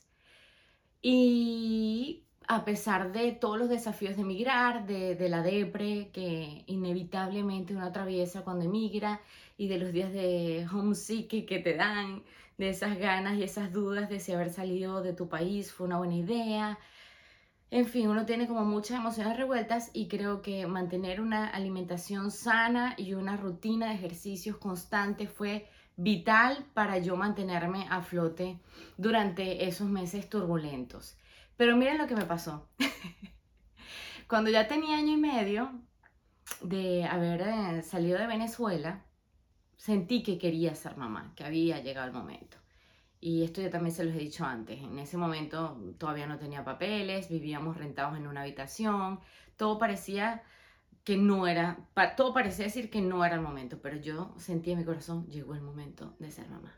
Y 1.02 2.24
a 2.48 2.63
pesar 2.63 3.12
de 3.12 3.34
todos 3.34 3.60
los 3.60 3.67
desafíos 3.69 4.15
de 4.15 4.22
emigrar, 4.22 4.88
de, 4.88 5.30
la 5.30 5.41
depre 5.43 6.10
que 6.13 6.63
inevitablemente 6.67 7.76
uno 7.76 7.86
atraviesa 7.86 8.43
cuando 8.43 8.63
emigra 8.65 9.22
y 9.58 9.67
de 9.67 9.78
los 9.78 9.91
días 9.91 10.13
de 10.13 10.65
homesick 10.72 11.45
que 11.45 11.60
te 11.60 11.76
dan, 11.76 12.24
de 12.58 12.69
esas 12.69 12.98
ganas 12.98 13.38
y 13.38 13.43
esas 13.43 13.74
dudas 13.74 14.10
de 14.10 14.19
si 14.19 14.32
haber 14.32 14.52
salido 14.52 15.02
de 15.02 15.13
tu 15.13 15.28
país 15.28 15.72
fue 15.72 15.88
una 15.88 15.98
buena 15.98 16.15
idea. 16.15 16.80
En 17.71 17.86
fin, 17.86 18.08
uno 18.08 18.25
tiene 18.25 18.47
como 18.47 18.65
muchas 18.65 18.99
emociones 18.99 19.38
revueltas 19.38 19.91
y 19.93 20.08
creo 20.08 20.41
que 20.41 20.65
mantener 20.65 21.21
una 21.21 21.47
alimentación 21.47 22.32
sana 22.32 22.95
y 22.97 23.13
una 23.13 23.38
rutina 23.38 23.89
de 23.89 23.95
ejercicios 23.95 24.58
constante 24.58 25.27
fue 25.27 25.69
vital 25.95 26.65
para 26.73 26.97
yo 26.97 27.15
mantenerme 27.15 27.86
a 27.89 28.01
flote 28.01 28.60
durante 28.97 29.67
esos 29.67 29.88
meses 29.88 30.29
turbulentos. 30.29 31.15
Pero 31.58 31.77
miren 31.77 31.99
lo 31.99 32.08
que 32.08 32.15
me 32.15 32.25
pasó. 32.25 32.67
Cuando 34.27 34.49
ya 34.49 34.67
tenía 34.67 34.97
año 34.97 35.13
y 35.13 35.17
medio 35.17 35.71
de 36.62 37.05
haber 37.05 37.41
eh, 37.41 37.84
salido 37.84 38.17
de 38.17 38.27
Venezuela, 38.27 39.05
sentí 39.75 40.23
que 40.23 40.38
quería 40.38 40.73
ser 40.73 40.97
mamá, 40.97 41.34
que 41.36 41.43
había 41.43 41.82
llegado 41.82 42.08
el 42.08 42.13
momento. 42.13 42.59
Y 43.21 43.43
esto 43.43 43.62
ya 43.62 43.69
también 43.69 43.93
se 43.93 44.03
los 44.03 44.15
he 44.15 44.19
dicho 44.19 44.45
antes. 44.45 44.82
En 44.82 44.97
ese 44.99 45.17
momento 45.17 45.77
todavía 45.97 46.27
no 46.27 46.38
tenía 46.39 46.63
papeles, 46.63 47.29
vivíamos 47.29 47.77
rentados 47.77 48.17
en 48.17 48.27
una 48.27 48.41
habitación, 48.41 49.19
todo 49.58 49.77
parecía 49.77 50.41
que 51.03 51.17
no 51.17 51.47
era, 51.47 51.89
todo 52.15 52.34
parecía 52.34 52.65
decir 52.65 52.89
que 52.89 53.01
no 53.01 53.25
era 53.25 53.36
el 53.36 53.41
momento, 53.41 53.79
pero 53.82 53.97
yo 53.97 54.34
sentí 54.38 54.71
en 54.71 54.79
mi 54.79 54.86
corazón, 54.86 55.27
llegó 55.27 55.55
el 55.55 55.62
momento 55.62 56.15
de 56.19 56.32
ser 56.32 56.47
mamá. 56.49 56.73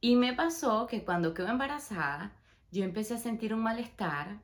Y 0.00 0.16
me 0.16 0.32
pasó 0.34 0.86
que 0.86 1.04
cuando 1.04 1.32
quedé 1.32 1.50
embarazada, 1.50 2.36
yo 2.70 2.84
empecé 2.84 3.14
a 3.14 3.18
sentir 3.18 3.54
un 3.54 3.62
malestar 3.62 4.42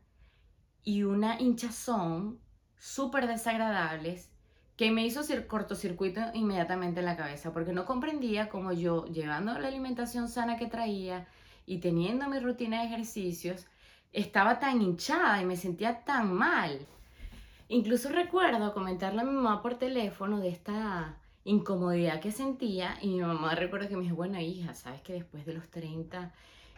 y 0.85 1.03
una 1.03 1.41
hinchazón 1.41 2.41
súper 2.77 3.27
desagradables 3.27 4.31
que 4.79 4.93
me 4.93 5.05
hizo 5.05 5.23
cortocircuito 5.49 6.21
inmediatamente 6.35 7.01
en 7.01 7.07
la 7.07 7.17
cabeza 7.17 7.53
porque 7.53 7.73
no 7.73 7.85
comprendía 7.85 8.49
cómo 8.49 8.73
yo, 8.73 9.07
llevando 9.07 9.59
la 9.59 9.67
alimentación 9.67 10.29
sana 10.29 10.57
que 10.57 10.69
traía 10.69 11.27
y 11.67 11.79
teniendo 11.79 12.29
mi 12.29 12.38
rutina 12.38 12.81
de 12.81 12.87
ejercicios, 12.87 13.67
estaba 14.12 14.61
tan 14.61 14.81
hinchada 14.81 15.43
y 15.43 15.47
me 15.47 15.57
sentía 15.57 16.05
tan 16.05 16.33
mal. 16.33 16.87
Incluso 17.67 18.09
recuerdo 18.11 18.73
comentarle 18.73 19.23
a 19.23 19.25
mi 19.25 19.33
mamá 19.33 19.62
por 19.62 19.75
teléfono 19.75 20.38
de 20.38 20.51
esta 20.51 21.19
incomodidad 21.43 22.21
que 22.21 22.31
sentía 22.31 22.99
y 23.03 23.09
mi 23.09 23.21
mamá 23.21 23.57
recuerda 23.57 23.88
que 23.88 23.97
me 23.97 24.05
dijo, 24.05 24.14
bueno 24.14 24.41
hija, 24.41 24.75
sabes 24.75 25.03
que 25.03 25.14
después 25.14 25.45
de 25.45 25.55
los 25.55 25.69
30 25.71 26.33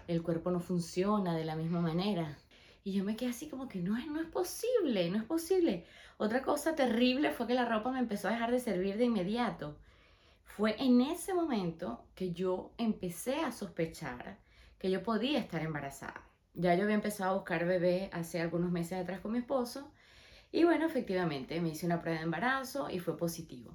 el 0.09 0.23
cuerpo 0.23 0.51
no 0.51 0.61
funciona 0.61 1.37
de 1.37 1.45
la 1.45 1.55
misma 1.55 1.83
manera. 1.83 2.39
Y 2.83 2.93
yo 2.93 3.05
me 3.05 3.15
quedé 3.15 3.29
así 3.29 3.47
como 3.49 3.69
que 3.69 3.79
no 3.79 3.93
no 4.07 4.21
es 4.23 4.27
posible, 4.29 5.11
no 5.11 5.19
es 5.19 5.25
posible. 5.25 5.85
Otra 6.21 6.43
cosa 6.43 6.75
terrible 6.75 7.31
fue 7.31 7.47
que 7.47 7.55
la 7.55 7.65
ropa 7.65 7.91
me 7.91 7.99
empezó 7.99 8.29
a 8.29 8.33
dejar 8.33 8.51
de 8.51 8.61
servir 8.61 8.99
de 8.99 9.07
inmediato. 9.07 9.79
Fue 10.45 10.77
en 10.79 11.01
ese 11.01 11.33
momento 11.33 12.05
que 12.15 12.35
yo 12.35 12.75
empecé 12.77 13.37
a 13.37 13.53
sospechar 13.53 14.39
que 14.79 14.91
yo 14.91 15.03
podía 15.03 15.39
estar 15.39 15.63
embarazada. 15.63 16.29
Ya 16.53 16.75
yo 16.75 16.83
había 16.83 16.97
empezado 16.97 17.31
a 17.31 17.37
buscar 17.37 17.65
bebé 17.65 18.11
hace 18.13 18.39
algunos 18.39 18.71
meses 18.71 19.01
atrás 19.01 19.21
con 19.21 19.33
mi 19.33 19.39
esposo 19.39 19.93
y 20.53 20.65
bueno, 20.65 20.85
efectivamente 20.85 21.59
me 21.63 21.71
hice 21.71 21.87
una 21.87 22.03
prueba 22.03 22.19
de 22.19 22.25
embarazo 22.25 22.91
y 22.91 22.99
fue 22.99 23.17
positivo. 23.17 23.75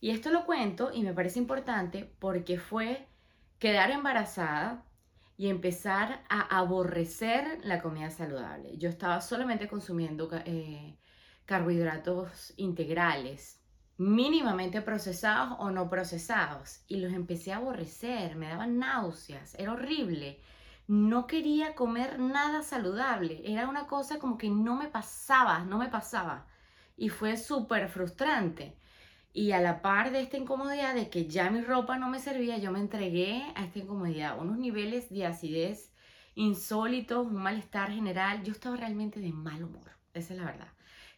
Y 0.00 0.10
esto 0.10 0.30
lo 0.30 0.46
cuento 0.46 0.90
y 0.92 1.04
me 1.04 1.14
parece 1.14 1.38
importante 1.38 2.12
porque 2.18 2.58
fue 2.58 3.06
quedar 3.60 3.92
embarazada 3.92 4.84
y 5.36 5.48
empezar 5.48 6.24
a 6.28 6.58
aborrecer 6.58 7.60
la 7.62 7.80
comida 7.80 8.10
saludable. 8.10 8.76
Yo 8.78 8.88
estaba 8.88 9.20
solamente 9.20 9.68
consumiendo 9.68 10.28
eh, 10.44 10.96
carbohidratos 11.46 12.54
integrales, 12.56 13.60
mínimamente 13.96 14.82
procesados 14.82 15.56
o 15.60 15.70
no 15.70 15.88
procesados, 15.88 16.80
y 16.88 16.96
los 16.96 17.12
empecé 17.12 17.52
a 17.52 17.56
aborrecer, 17.56 18.36
me 18.36 18.48
daban 18.48 18.78
náuseas, 18.78 19.54
era 19.56 19.72
horrible. 19.72 20.40
No 20.86 21.26
quería 21.26 21.74
comer 21.74 22.18
nada 22.18 22.62
saludable, 22.62 23.42
era 23.44 23.68
una 23.68 23.86
cosa 23.86 24.18
como 24.18 24.36
que 24.36 24.50
no 24.50 24.76
me 24.76 24.88
pasaba, 24.88 25.64
no 25.64 25.78
me 25.78 25.88
pasaba. 25.88 26.46
Y 26.96 27.08
fue 27.08 27.36
súper 27.36 27.88
frustrante. 27.88 28.76
Y 29.32 29.52
a 29.52 29.60
la 29.60 29.82
par 29.82 30.12
de 30.12 30.20
esta 30.20 30.36
incomodidad 30.36 30.94
de 30.94 31.08
que 31.10 31.26
ya 31.26 31.50
mi 31.50 31.60
ropa 31.62 31.98
no 31.98 32.08
me 32.08 32.20
servía, 32.20 32.58
yo 32.58 32.70
me 32.70 32.80
entregué 32.80 33.42
a 33.56 33.64
esta 33.64 33.80
incomodidad, 33.80 34.38
unos 34.38 34.58
niveles 34.58 35.10
de 35.10 35.26
acidez 35.26 35.92
insólitos, 36.34 37.26
un 37.26 37.36
malestar 37.36 37.90
general. 37.90 38.42
Yo 38.44 38.52
estaba 38.52 38.76
realmente 38.76 39.20
de 39.20 39.32
mal 39.32 39.64
humor, 39.64 39.90
esa 40.12 40.34
es 40.34 40.38
la 40.38 40.46
verdad. 40.46 40.73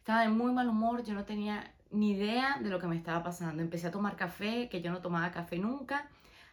Estaba 0.06 0.22
de 0.22 0.28
muy 0.28 0.52
mal 0.52 0.68
humor, 0.68 1.02
yo 1.02 1.14
no 1.14 1.24
tenía 1.24 1.74
ni 1.90 2.12
idea 2.12 2.58
de 2.62 2.70
lo 2.70 2.78
que 2.78 2.86
me 2.86 2.94
estaba 2.94 3.24
pasando. 3.24 3.60
Empecé 3.60 3.88
a 3.88 3.90
tomar 3.90 4.14
café, 4.14 4.68
que 4.68 4.80
yo 4.80 4.92
no 4.92 5.00
tomaba 5.00 5.32
café 5.32 5.58
nunca, 5.58 6.08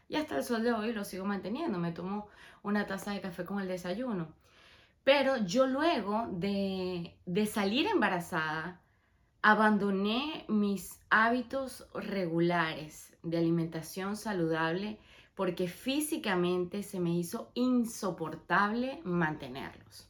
y 0.10 0.16
hasta 0.16 0.38
el 0.38 0.44
sol 0.44 0.64
de 0.64 0.74
hoy 0.74 0.92
lo 0.92 1.06
sigo 1.06 1.24
manteniendo. 1.24 1.78
Me 1.78 1.92
tomo 1.92 2.30
una 2.64 2.88
taza 2.88 3.12
de 3.12 3.22
café 3.22 3.46
con 3.46 3.60
el 3.60 3.68
desayuno. 3.68 4.28
Pero 5.04 5.38
yo 5.38 5.68
luego 5.68 6.28
de, 6.32 7.16
de 7.28 7.46
salir 7.46 7.86
embarazada, 7.86 8.82
abandoné 9.44 10.46
mis 10.48 11.00
hábitos 11.12 11.86
regulares 11.94 13.14
de 13.22 13.38
alimentación 13.38 14.18
saludable 14.18 14.98
porque 15.36 15.68
físicamente 15.68 16.82
se 16.82 17.00
me 17.00 17.12
hizo 17.12 17.52
insoportable 17.54 19.00
mantenerlos. 19.04 20.10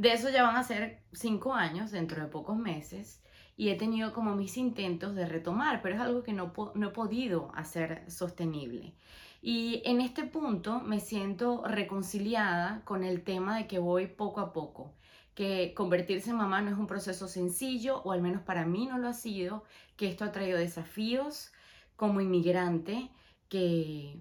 De 0.00 0.14
eso 0.14 0.30
ya 0.30 0.44
van 0.44 0.56
a 0.56 0.64
ser 0.64 1.02
cinco 1.12 1.52
años 1.52 1.90
dentro 1.90 2.22
de 2.22 2.30
pocos 2.30 2.56
meses 2.56 3.22
y 3.54 3.68
he 3.68 3.74
tenido 3.74 4.14
como 4.14 4.34
mis 4.34 4.56
intentos 4.56 5.14
de 5.14 5.26
retomar, 5.26 5.82
pero 5.82 5.94
es 5.94 6.00
algo 6.00 6.22
que 6.22 6.32
no, 6.32 6.54
no 6.74 6.88
he 6.88 6.92
podido 6.92 7.52
hacer 7.54 8.10
sostenible. 8.10 8.94
Y 9.42 9.82
en 9.84 10.00
este 10.00 10.24
punto 10.24 10.80
me 10.80 11.00
siento 11.00 11.62
reconciliada 11.66 12.82
con 12.86 13.04
el 13.04 13.22
tema 13.24 13.58
de 13.58 13.66
que 13.66 13.78
voy 13.78 14.06
poco 14.06 14.40
a 14.40 14.54
poco, 14.54 14.94
que 15.34 15.74
convertirse 15.74 16.30
en 16.30 16.36
mamá 16.36 16.62
no 16.62 16.70
es 16.70 16.78
un 16.78 16.86
proceso 16.86 17.28
sencillo, 17.28 18.00
o 18.02 18.12
al 18.12 18.22
menos 18.22 18.40
para 18.40 18.64
mí 18.64 18.86
no 18.86 18.96
lo 18.96 19.06
ha 19.06 19.12
sido, 19.12 19.64
que 19.98 20.08
esto 20.08 20.24
ha 20.24 20.32
traído 20.32 20.56
desafíos 20.56 21.52
como 21.96 22.22
inmigrante 22.22 23.10
que, 23.50 24.18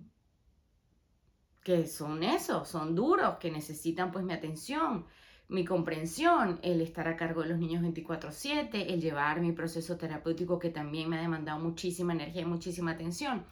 que 1.64 1.88
son 1.88 2.22
esos, 2.22 2.68
son 2.68 2.96
duros, 2.96 3.38
que 3.40 3.50
necesitan 3.50 4.12
pues 4.12 4.26
mi 4.26 4.34
atención, 4.34 5.06
mi 5.50 5.66
comprensión, 5.66 6.60
el 6.62 6.80
estar 6.80 7.08
a 7.08 7.18
cargo 7.18 7.42
de 7.42 7.50
los 7.50 7.60
niños 7.60 7.82
24/7, 7.82 8.94
el 8.94 9.02
llevar 9.02 9.42
mi 9.42 9.52
proceso 9.52 9.98
terapéutico 9.98 10.60
que 10.60 10.70
también 10.70 11.10
me 11.10 11.18
ha 11.18 11.22
demandado 11.22 11.60
muchísima 11.60 12.14
energía 12.14 12.44
y 12.44 12.46
muchísima 12.46 12.92
atención. 12.92 13.46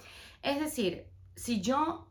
Es 0.43 0.60
decir, 0.60 1.07
si 1.36 1.60
yo 1.62 2.07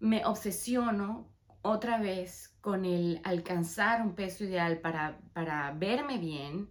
me 0.00 0.24
obsesiono 0.26 1.28
otra 1.62 1.98
vez 1.98 2.56
con 2.60 2.84
el 2.84 3.20
alcanzar 3.24 4.02
un 4.02 4.14
peso 4.14 4.44
ideal 4.44 4.78
para, 4.78 5.20
para 5.32 5.72
verme 5.72 6.18
bien, 6.18 6.68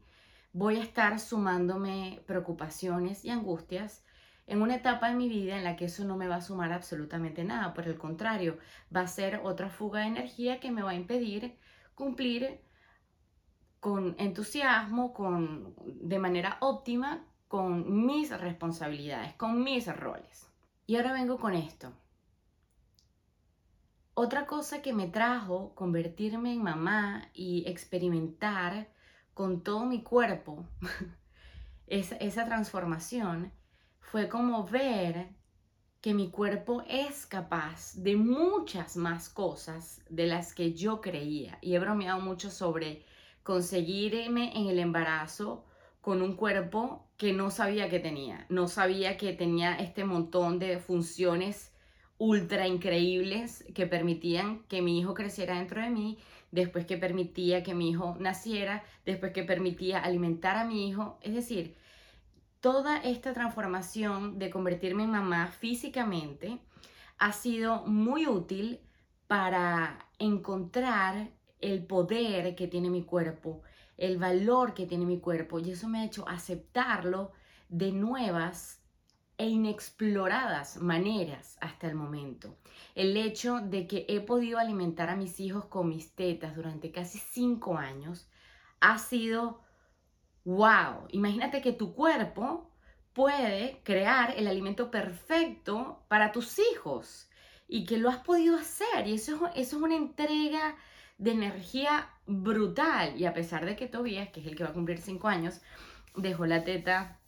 voy 0.52 0.78
a 0.78 0.84
estar 0.84 1.20
sumándome 1.20 2.22
preocupaciones 2.26 3.24
y 3.24 3.30
angustias 3.30 4.04
en 4.46 4.62
una 4.62 4.76
etapa 4.76 5.10
de 5.10 5.16
mi 5.16 5.30
vida 5.30 5.58
en 5.58 5.64
la 5.64 5.76
que 5.76 5.86
eso 5.86 6.04
no 6.04 6.18
me 6.18 6.28
va 6.28 6.38
a 6.38 6.42
sumar 6.42 6.74
absolutamente 6.74 7.44
nada. 7.44 7.74
Por 7.74 7.88
el 7.88 7.98
contrario, 7.98 8.58
va 8.94 9.02
a 9.02 9.08
ser 9.08 9.42
otra 9.44 9.70
fuga 9.70 10.02
de 10.02 10.08
energía 10.08 10.60
que 10.60 10.72
me 10.72 10.82
va 10.82 10.92
a 10.92 10.96
impedir 10.96 11.58
cumplir 11.98 12.62
con 13.80 14.16
entusiasmo, 14.20 15.14
con, 15.14 15.74
de 15.84 16.20
manera 16.20 16.58
óptima, 16.62 17.26
con 17.48 18.06
mis 18.06 18.30
responsabilidades, 18.30 19.34
con 19.34 19.64
mis 19.64 19.88
roles. 19.88 20.48
Y 20.86 20.96
ahora 20.96 21.14
vengo 21.14 21.40
con 21.40 21.56
esto. 21.56 21.92
Otra 24.14 24.46
cosa 24.46 24.84
que 24.84 24.94
me 24.94 25.08
trajo 25.08 25.74
convertirme 25.74 26.54
en 26.54 26.62
mamá 26.62 27.30
y 27.34 27.68
experimentar 27.68 28.94
con 29.34 29.64
todo 29.64 29.86
mi 29.86 30.04
cuerpo 30.04 30.68
esa, 31.88 32.16
esa 32.18 32.46
transformación 32.46 33.52
fue 34.00 34.30
como 34.30 34.66
ver 34.66 35.36
que 36.02 36.14
mi 36.14 36.30
cuerpo 36.30 36.84
es 36.88 37.26
capaz 37.26 37.96
de 37.96 38.16
muchas 38.16 38.98
más 38.98 39.30
cosas 39.30 40.02
de 40.10 40.28
las 40.28 40.54
que 40.54 40.74
yo 40.74 41.02
creía. 41.02 41.58
Y 41.62 41.76
he 41.76 41.80
bromeado 41.80 42.20
mucho 42.22 42.52
sobre 42.52 43.04
conseguirme 43.44 44.56
en 44.56 44.68
el 44.68 44.80
embarazo 44.80 45.66
con 46.02 46.22
un 46.22 46.36
cuerpo 46.36 47.08
que 47.18 47.34
no 47.34 47.50
sabía 47.50 47.90
que 47.90 48.00
tenía. 48.00 48.46
No 48.50 48.68
sabía 48.68 49.18
que 49.18 49.34
tenía 49.34 49.76
este 49.76 50.06
montón 50.06 50.60
de 50.60 50.80
funciones 50.80 51.72
ultra 52.20 52.68
increíbles 52.68 53.64
que 53.74 53.88
permitían 53.88 54.64
que 54.68 54.82
mi 54.82 55.00
hijo 55.00 55.14
creciera 55.14 55.58
dentro 55.58 55.82
de 55.82 55.90
mí, 55.90 56.18
después 56.52 56.86
que 56.86 56.98
permitía 56.98 57.64
que 57.64 57.76
mi 57.76 57.90
hijo 57.90 58.16
naciera, 58.20 58.84
después 59.06 59.34
que 59.34 59.44
permitía 59.44 60.00
alimentar 60.00 60.58
a 60.58 60.66
mi 60.66 60.88
hijo. 60.88 61.18
Es 61.22 61.34
decir, 61.34 61.76
toda 62.62 62.98
esta 62.98 63.34
transformación 63.34 64.40
de 64.40 64.50
convertirme 64.50 65.04
en 65.04 65.12
mamá 65.12 65.48
físicamente 65.48 66.60
ha 67.18 67.32
sido 67.32 67.86
muy 67.86 68.28
útil 68.28 68.80
para 69.28 70.08
encontrar 70.20 71.30
el 71.60 71.86
poder 71.86 72.56
que 72.56 72.68
tiene 72.68 72.90
mi 72.90 73.04
cuerpo, 73.04 73.62
el 73.98 74.18
valor 74.18 74.74
que 74.74 74.86
tiene 74.86 75.06
mi 75.06 75.20
cuerpo 75.20 75.60
y 75.60 75.72
eso 75.72 75.88
me 75.88 76.00
ha 76.00 76.06
hecho 76.06 76.28
aceptarlo 76.28 77.32
de 77.70 77.92
nuevas 77.92 78.82
e 79.38 79.48
inexploradas 79.48 80.78
maneras 80.78 81.58
hasta 81.62 81.88
el 81.88 81.96
momento. 81.96 82.58
El 82.96 83.16
hecho 83.18 83.60
de 83.60 83.88
que 83.88 84.06
he 84.08 84.20
podido 84.20 84.58
alimentar 84.58 85.10
a 85.10 85.16
mis 85.16 85.40
hijos 85.40 85.66
con 85.66 85.90
mis 85.90 86.16
tetas 86.16 86.56
durante 86.56 86.92
casi 86.92 87.20
cinco 87.20 87.78
años 87.78 88.28
ha 88.80 88.98
sido 88.98 89.62
wow, 90.48 91.08
imagínate 91.10 91.62
que 91.62 91.74
tu 91.74 91.94
cuerpo 91.94 92.72
puede 93.12 93.82
crear 93.84 94.34
el 94.38 94.48
alimento 94.48 94.90
perfecto 94.90 96.06
para 96.08 96.32
tus 96.32 96.58
hijos 96.58 97.30
y 97.68 97.84
que 97.84 97.98
lo 97.98 98.10
has 98.10 98.20
podido 98.20 98.56
hacer. 98.56 99.08
Y 99.08 99.16
eso, 99.16 99.48
eso 99.56 99.78
es 99.78 99.84
una 99.84 99.98
entrega 99.98 100.78
de 101.18 101.32
energía 101.32 102.10
brutal. 102.26 103.20
Y 103.20 103.26
a 103.26 103.34
pesar 103.34 103.66
de 103.66 103.76
que 103.76 103.88
Tobias, 103.88 104.30
que 104.30 104.40
es 104.40 104.48
el 104.48 104.56
que 104.56 104.64
va 104.64 104.70
a 104.70 104.74
cumplir 104.74 105.00
cinco 105.00 105.28
años, 105.28 105.60
dejó 106.16 106.46
la 106.46 106.64
teta 106.64 107.20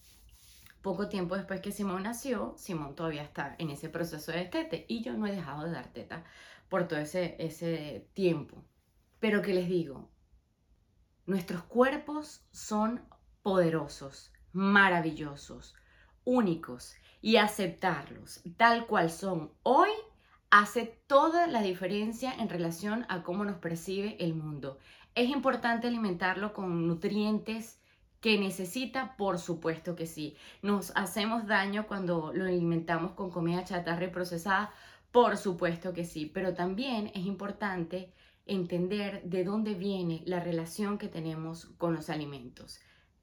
poco 0.82 1.10
tiempo 1.10 1.36
después 1.36 1.60
que 1.60 1.74
Simón 1.74 2.04
nació, 2.04 2.54
Simón 2.58 2.96
todavía 2.96 3.24
está 3.24 3.56
en 3.58 3.70
ese 3.70 3.90
proceso 3.90 4.32
de 4.32 4.38
destete. 4.38 4.86
Y 4.88 5.04
yo 5.04 5.14
no 5.18 5.28
he 5.28 5.32
dejado 5.32 5.66
de 5.66 5.72
dar 5.72 5.92
teta 5.92 6.24
por 6.70 6.88
todo 6.88 7.00
ese, 7.00 7.36
ese 7.38 8.08
tiempo. 8.14 8.64
Pero 9.20 9.42
que 9.42 9.54
les 9.54 9.68
digo, 9.68 10.10
Nuestros 11.30 11.62
cuerpos 11.62 12.42
son 12.50 13.02
poderosos, 13.44 14.34
maravillosos, 14.52 15.76
únicos 16.24 16.96
y 17.22 17.36
aceptarlos 17.36 18.42
tal 18.58 18.88
cual 18.88 19.12
son 19.12 19.52
hoy 19.62 19.92
hace 20.50 21.00
toda 21.06 21.46
la 21.46 21.62
diferencia 21.62 22.34
en 22.34 22.50
relación 22.50 23.06
a 23.10 23.22
cómo 23.22 23.46
nos 23.46 23.58
percibe 23.58 24.18
el 24.20 24.34
mundo. 24.34 24.80
Es 25.14 25.30
importante 25.30 25.88
alimentarlo 25.88 26.52
con 26.52 26.88
nutrientes 26.88 27.80
que 28.22 28.40
necesita, 28.40 29.16
por 29.16 29.38
supuesto 29.38 29.96
que 29.96 30.08
sí. 30.08 30.36
Nos 30.64 30.92
hacemos 30.96 31.46
daño 31.46 31.86
cuando 31.86 32.34
lo 32.34 32.46
alimentamos 32.46 33.12
con 33.12 33.30
comida 33.30 33.64
chatarra 33.64 34.06
y 34.06 34.10
procesada, 34.10 34.74
por 35.12 35.38
supuesto 35.38 35.94
que 35.94 36.06
sí, 36.06 36.26
pero 36.26 36.56
también 36.56 37.12
es 37.14 37.24
importante 37.28 38.12
entender 38.50 39.24
de 39.24 39.44
dónde 39.44 39.76
viene 39.76 40.24
la 40.26 40.40
relación 40.40 40.98
que 40.98 41.08
tenemos 41.08 41.66
con 41.78 41.94
los 41.94 42.10
alimentos. 42.10 42.80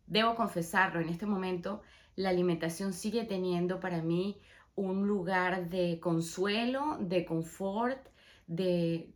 Debo 0.07 0.35
confesarlo, 0.35 1.01
en 1.01 1.09
este 1.09 1.27
momento 1.27 1.83
la 2.15 2.31
alimentación 2.31 2.93
sigue 2.93 3.25
teniendo 3.25 3.81
para 3.81 4.01
mí 4.03 4.41
un 4.75 5.07
lugar 5.07 5.69
de 5.69 5.99
consuelo, 6.01 6.99
de 7.01 7.25
confort, 7.25 8.09
de, 8.47 9.13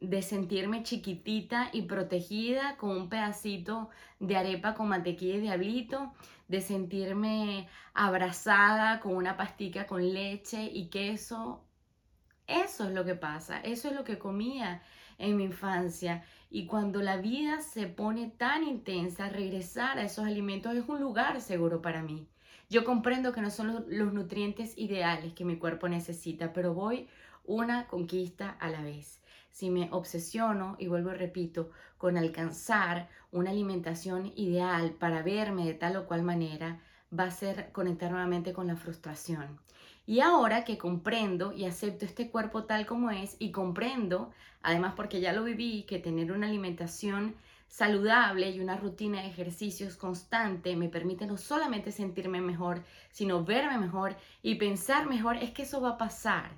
de 0.00 0.22
sentirme 0.22 0.82
chiquitita 0.82 1.70
y 1.72 1.82
protegida 1.82 2.76
con 2.76 2.90
un 2.90 3.08
pedacito 3.08 3.90
de 4.18 4.36
arepa 4.36 4.74
con 4.74 4.88
mantequilla 4.88 5.36
y 5.36 5.40
diablito, 5.40 6.12
de 6.48 6.60
sentirme 6.60 7.68
abrazada 7.94 9.00
con 9.00 9.14
una 9.14 9.36
pastica 9.36 9.86
con 9.86 10.12
leche 10.12 10.64
y 10.64 10.88
queso 10.88 11.69
eso 12.50 12.84
es 12.84 12.92
lo 12.92 13.04
que 13.04 13.14
pasa, 13.14 13.60
eso 13.60 13.88
es 13.88 13.94
lo 13.94 14.04
que 14.04 14.18
comía 14.18 14.82
en 15.18 15.36
mi 15.36 15.44
infancia. 15.44 16.24
Y 16.50 16.66
cuando 16.66 17.00
la 17.00 17.16
vida 17.16 17.60
se 17.60 17.86
pone 17.86 18.28
tan 18.36 18.64
intensa, 18.64 19.28
regresar 19.28 19.98
a 19.98 20.04
esos 20.04 20.24
alimentos 20.24 20.74
es 20.74 20.88
un 20.88 21.00
lugar 21.00 21.40
seguro 21.40 21.80
para 21.80 22.02
mí. 22.02 22.26
Yo 22.68 22.84
comprendo 22.84 23.32
que 23.32 23.40
no 23.40 23.50
son 23.50 23.84
los, 23.88 24.12
nutrientes 24.12 24.76
ideales 24.76 25.32
que 25.32 25.44
mi 25.44 25.58
cuerpo 25.58 25.88
necesita, 25.88 26.52
pero 26.52 26.74
voy 26.74 27.08
una 27.44 27.86
conquista 27.86 28.50
a 28.60 28.70
la 28.70 28.80
vez. 28.80 29.20
Si 29.50 29.70
me 29.70 29.88
obsesiono, 29.90 30.76
y 30.78 30.86
vuelvo 30.86 31.10
y 31.10 31.16
repito, 31.16 31.70
con 31.98 32.16
alcanzar 32.16 33.08
una 33.32 33.50
alimentación 33.50 34.32
ideal 34.36 34.92
para 34.92 35.22
verme 35.22 35.66
de 35.66 35.74
tal 35.74 35.96
o 35.96 36.06
cual 36.06 36.22
manera, 36.22 36.80
va 37.16 37.24
a 37.24 37.30
ser 37.32 37.72
conectar 37.72 38.10
nuevamente 38.10 38.52
con 38.52 38.68
la 38.68 38.76
frustración. 38.76 39.58
Y 40.10 40.22
ahora 40.22 40.64
que 40.64 40.76
comprendo 40.76 41.52
y 41.52 41.66
acepto 41.66 42.04
este 42.04 42.30
cuerpo 42.30 42.64
tal 42.64 42.84
como 42.84 43.12
es 43.12 43.36
y 43.38 43.52
comprendo, 43.52 44.32
además 44.60 44.94
porque 44.96 45.20
ya 45.20 45.32
lo 45.32 45.44
viví, 45.44 45.84
que 45.84 46.00
tener 46.00 46.32
una 46.32 46.48
alimentación 46.48 47.36
saludable 47.68 48.50
y 48.50 48.58
una 48.58 48.76
rutina 48.76 49.22
de 49.22 49.28
ejercicios 49.28 49.96
constante 49.96 50.74
me 50.74 50.88
permite 50.88 51.28
no 51.28 51.36
solamente 51.36 51.92
sentirme 51.92 52.40
mejor, 52.40 52.82
sino 53.12 53.44
verme 53.44 53.78
mejor 53.78 54.16
y 54.42 54.56
pensar 54.56 55.08
mejor, 55.08 55.36
es 55.36 55.52
que 55.52 55.62
eso 55.62 55.80
va 55.80 55.90
a 55.90 55.98
pasar 55.98 56.50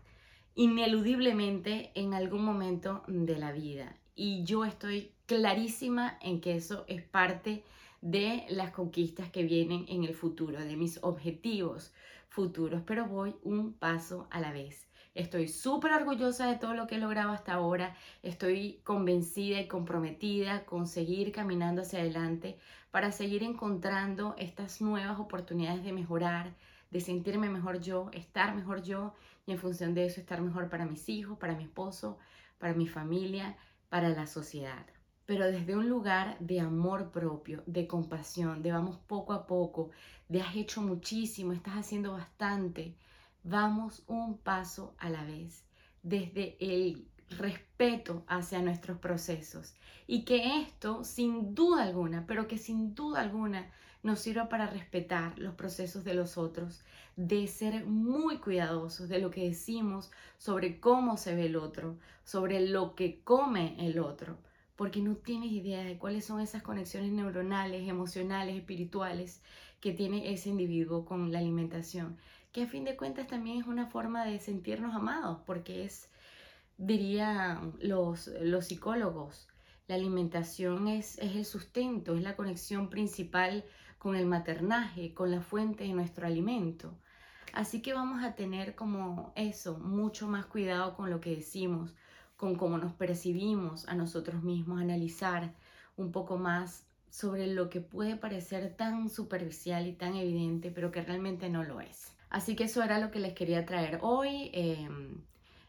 ineludiblemente 0.54 1.90
en 1.94 2.14
algún 2.14 2.46
momento 2.46 3.02
de 3.06 3.36
la 3.36 3.52
vida. 3.52 3.94
y 4.14 4.44
yo 4.44 4.64
estoy 4.64 5.12
clarísima 5.26 6.16
en 6.22 6.40
que 6.40 6.56
eso 6.56 6.86
es 6.88 7.02
parte 7.02 7.64
de 8.00 8.46
las 8.48 8.70
conquistas 8.70 9.30
que 9.30 9.42
vienen 9.42 9.84
en 9.88 10.04
el 10.04 10.14
futuro, 10.14 10.58
de 10.58 10.76
mis 10.76 10.98
objetivos 11.02 11.92
futuros, 12.32 12.82
pero 12.86 13.06
voy 13.06 13.36
un 13.42 13.74
paso 13.74 14.26
a 14.30 14.40
la 14.40 14.52
vez. 14.52 14.88
Estoy 15.14 15.48
súper 15.48 15.92
orgullosa 15.92 16.46
de 16.46 16.56
todo 16.56 16.72
lo 16.72 16.86
que 16.86 16.94
he 16.94 16.98
logrado 16.98 17.32
hasta 17.32 17.52
ahora. 17.52 17.94
Estoy 18.22 18.80
convencida 18.84 19.60
y 19.60 19.68
comprometida 19.68 20.64
con 20.64 20.86
seguir 20.86 21.30
caminando 21.30 21.82
hacia 21.82 21.98
adelante 21.98 22.56
para 22.90 23.12
seguir 23.12 23.42
encontrando 23.42 24.34
estas 24.38 24.80
nuevas 24.80 25.20
oportunidades 25.20 25.84
de 25.84 25.92
mejorar, 25.92 26.54
de 26.90 27.00
sentirme 27.00 27.50
mejor 27.50 27.80
yo, 27.80 28.08
estar 28.12 28.54
mejor 28.54 28.82
yo 28.82 29.12
y 29.44 29.52
en 29.52 29.58
función 29.58 29.92
de 29.92 30.06
eso 30.06 30.18
estar 30.18 30.40
mejor 30.40 30.70
para 30.70 30.86
mis 30.86 31.10
hijos, 31.10 31.36
para 31.38 31.54
mi 31.54 31.64
esposo, 31.64 32.18
para 32.58 32.72
mi 32.72 32.88
familia, 32.88 33.58
para 33.90 34.08
la 34.08 34.26
sociedad. 34.26 34.86
Pero 35.26 35.46
desde 35.46 35.76
un 35.76 35.88
lugar 35.88 36.37
de 36.40 36.61
amor 36.61 37.11
propio, 37.11 37.62
de 37.66 37.87
compasión, 37.87 38.62
de 38.62 38.72
vamos 38.72 38.98
poco 39.06 39.32
a 39.32 39.46
poco, 39.46 39.90
de 40.28 40.42
has 40.42 40.56
hecho 40.56 40.82
muchísimo, 40.82 41.52
estás 41.52 41.74
haciendo 41.74 42.12
bastante, 42.12 42.96
vamos 43.44 44.02
un 44.06 44.38
paso 44.38 44.94
a 44.98 45.11
la 45.11 45.24
vez, 45.24 45.64
desde 46.02 46.56
el 46.61 47.06
respeto 47.38 48.24
hacia 48.26 48.62
nuestros 48.62 48.98
procesos. 48.98 49.74
Y 50.06 50.24
que 50.24 50.61
esto 50.61 51.04
sin 51.04 51.54
duda 51.54 51.85
alguna, 51.85 52.26
pero 52.26 52.48
que 52.48 52.58
sin 52.58 52.94
duda 52.94 53.20
alguna 53.20 53.70
nos 54.02 54.20
sirva 54.20 54.48
para 54.48 54.66
respetar 54.66 55.38
los 55.38 55.54
procesos 55.54 56.04
de 56.04 56.14
los 56.14 56.37
otros, 56.37 56.82
de 57.16 57.46
ser 57.46 57.85
muy 57.87 58.38
cuidadosos 58.38 59.08
de 59.08 59.20
lo 59.20 59.30
que 59.30 59.48
decimos 59.48 60.11
sobre 60.38 60.80
cómo 60.80 61.16
se 61.16 61.35
ve 61.35 61.46
el 61.46 61.56
otro, 61.56 61.98
sobre 62.24 62.66
lo 62.66 62.94
que 62.94 63.20
come 63.22 63.76
el 63.78 63.98
otro, 64.00 64.38
porque 64.76 65.00
no 65.00 65.16
tienes 65.16 65.52
idea 65.52 65.85
de 65.85 65.98
cuáles 65.98 66.24
son 66.24 66.40
esas 66.40 66.62
conexiones 66.62 67.12
neuronales, 67.12 67.88
emocionales, 67.88 68.56
espirituales 68.56 69.42
que 69.80 69.92
tiene 69.92 70.32
ese 70.32 70.50
individuo 70.50 71.04
con 71.04 71.32
la 71.32 71.38
alimentación 71.38 72.18
que 72.52 72.62
a 72.62 72.66
fin 72.66 72.85
de 72.85 72.96
cuentas 72.96 73.26
también 73.26 73.61
es 73.61 73.66
una 73.66 73.87
forma 73.87 74.24
de 74.24 74.38
sentirnos 74.38 74.94
amados, 74.94 75.38
porque 75.46 75.85
es, 75.85 76.11
diría 76.76 77.61
los, 77.80 78.28
los 78.42 78.66
psicólogos, 78.66 79.48
la 79.88 79.94
alimentación 79.94 80.87
es, 80.87 81.18
es 81.18 81.35
el 81.35 81.44
sustento, 81.46 82.14
es 82.14 82.22
la 82.22 82.37
conexión 82.37 82.90
principal 82.90 83.64
con 83.98 84.16
el 84.16 84.26
maternaje, 84.26 85.14
con 85.14 85.30
la 85.30 85.40
fuente 85.40 85.85
de 85.85 85.94
nuestro 85.94 86.26
alimento. 86.26 86.94
Así 87.54 87.82
que 87.82 87.94
vamos 87.94 88.22
a 88.22 88.35
tener 88.35 88.74
como 88.74 89.32
eso, 89.35 89.78
mucho 89.78 90.28
más 90.28 90.46
cuidado 90.46 90.94
con 90.94 91.11
lo 91.11 91.20
que 91.20 91.37
decimos, 91.37 91.94
con 92.42 92.57
cómo 92.57 92.76
nos 92.76 92.92
percibimos 92.92 93.87
a 93.87 93.94
nosotros 93.94 94.42
mismos, 94.42 94.81
analizar 94.81 95.55
un 95.96 96.11
poco 96.11 96.38
más 96.38 96.85
sobre 97.09 97.46
lo 97.46 97.70
que 97.70 97.81
puede 97.81 98.16
parecer 98.16 98.74
tan 98.76 99.09
superficial 99.11 99.87
y 99.87 99.92
tan 99.92 100.16
evidente, 100.16 100.72
pero 100.72 100.90
que 100.90 101.02
realmente 101.02 101.48
no 101.48 101.62
lo 101.62 101.81
es. 101.81 102.12
Así 102.31 102.57
que 102.57 102.64
eso 102.64 102.83
era 102.83 102.98
lo 102.98 103.12
que 103.12 103.20
les 103.20 103.35
quería 103.35 103.64
traer 103.64 104.00
hoy. 104.02 104.50
Em, 104.55 105.22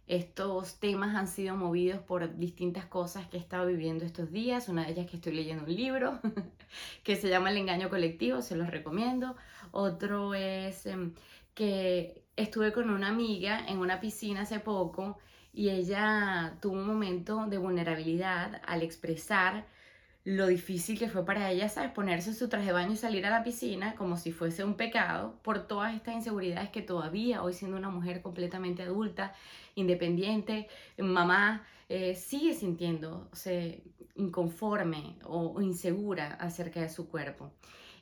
estos 0.07 0.79
temas 0.79 1.15
han 1.15 1.27
sido 1.27 1.55
movidos 1.55 1.99
por 1.99 2.37
distintas 2.37 2.85
cosas 2.87 3.27
que 3.27 3.37
he 3.37 3.39
estado 3.39 3.67
viviendo 3.67 4.03
estos 4.03 4.31
días. 4.31 4.67
Una 4.67 4.83
de 4.83 4.93
ellas 4.93 5.05
que 5.05 5.17
estoy 5.17 5.33
leyendo 5.33 5.65
un 5.65 5.75
libro 5.75 6.21
que 7.03 7.15
se 7.17 7.29
llama 7.29 7.51
El 7.51 7.57
engaño 7.57 7.87
colectivo, 7.87 8.41
se 8.41 8.55
los 8.55 8.71
recomiendo. 8.71 9.35
Otro 9.69 10.33
es 10.33 10.87
em, 10.87 11.13
que 11.53 12.23
estuve 12.35 12.73
con 12.73 12.89
una 12.89 13.09
amiga 13.09 13.63
en 13.67 13.77
una 13.77 13.99
piscina 13.99 14.41
hace 14.41 14.59
poco 14.59 15.19
y 15.53 15.69
ella 15.69 16.57
tuvo 16.61 16.73
un 16.73 16.87
momento 16.87 17.45
de 17.45 17.57
vulnerabilidad 17.59 18.61
al 18.65 18.81
expresar 18.81 19.65
lo 20.25 20.47
difícil 20.47 20.97
que 20.97 21.09
fue 21.09 21.25
para 21.25 21.51
ella, 21.51 21.67
¿sabes? 21.67 21.91
Ponerse 21.91 22.33
su 22.33 22.47
traje 22.47 22.67
de 22.67 22.71
baño 22.71 22.93
y 22.93 22.97
salir 22.97 23.25
a 23.25 23.29
la 23.29 23.43
piscina 23.43 23.93
como 23.95 24.17
si 24.17 24.31
fuese 24.31 24.63
un 24.63 24.75
pecado 24.75 25.37
por 25.43 25.67
todas 25.67 25.93
estas 25.93 26.15
inseguridades 26.15 26.69
que 26.69 26.81
todavía, 26.81 27.43
hoy 27.43 27.53
siendo 27.53 27.77
una 27.77 27.89
mujer 27.89 28.21
completamente 28.21 28.83
adulta, 28.83 29.33
independiente, 29.75 30.67
mamá, 30.97 31.63
eh, 31.89 32.15
sigue 32.15 32.53
sintiéndose 32.53 33.83
inconforme 34.15 35.17
o, 35.25 35.61
insegura 35.61 36.33
acerca 36.35 36.79
de 36.81 36.89
su 36.89 37.09
cuerpo. 37.09 37.51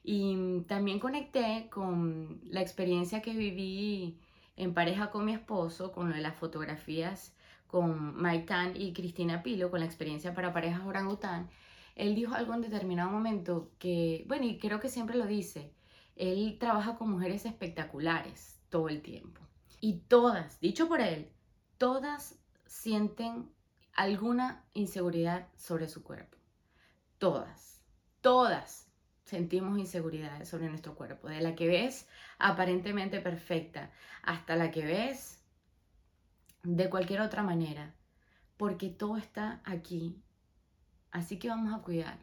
Y 0.03 0.61
también 0.67 0.99
conecté 0.99 1.67
con 1.69 2.39
la 2.49 2.61
experiencia 2.61 3.21
que 3.21 3.33
viví 3.33 4.19
en 4.57 4.73
pareja 4.73 5.09
con 5.09 5.25
mi 5.25 5.33
esposo, 5.33 5.91
con 5.91 6.09
lo 6.09 6.15
de 6.15 6.21
las 6.21 6.35
fotografías 6.35 7.33
con 7.71 8.15
Maitan 8.21 8.75
y 8.75 8.93
Cristina 8.93 9.41
Pilo, 9.41 9.71
con 9.71 9.79
la 9.79 9.85
experiencia 9.85 10.33
para 10.33 10.53
parejas 10.53 10.85
orangután 10.85 11.49
él 11.95 12.15
dijo 12.15 12.33
algo 12.33 12.53
en 12.53 12.61
determinado 12.61 13.09
momento 13.09 13.71
que, 13.79 14.23
bueno, 14.27 14.45
y 14.45 14.57
creo 14.57 14.79
que 14.79 14.89
siempre 14.89 15.17
lo 15.17 15.25
dice, 15.25 15.73
él 16.15 16.57
trabaja 16.59 16.95
con 16.95 17.11
mujeres 17.11 17.45
espectaculares 17.45 18.59
todo 18.69 18.89
el 18.89 19.01
tiempo. 19.01 19.41
Y 19.79 19.99
todas, 20.07 20.59
dicho 20.59 20.87
por 20.87 21.01
él, 21.01 21.31
todas 21.77 22.39
sienten 22.65 23.49
alguna 23.93 24.63
inseguridad 24.73 25.47
sobre 25.55 25.87
su 25.87 26.03
cuerpo. 26.03 26.37
Todas, 27.17 27.81
todas 28.21 28.87
sentimos 29.25 29.77
inseguridades 29.77 30.49
sobre 30.49 30.69
nuestro 30.69 30.95
cuerpo. 30.95 31.27
De 31.27 31.41
la 31.41 31.55
que 31.55 31.67
ves 31.67 32.07
aparentemente 32.37 33.19
perfecta 33.19 33.91
hasta 34.23 34.55
la 34.55 34.71
que 34.71 34.85
ves 34.85 35.40
de 36.63 36.89
cualquier 36.89 37.21
otra 37.21 37.43
manera. 37.43 37.93
Porque 38.57 38.89
todo 38.89 39.17
está 39.17 39.61
aquí 39.65 40.21
Así 41.11 41.37
que 41.37 41.49
vamos 41.49 41.73
a 41.73 41.83
cuidar. 41.83 42.17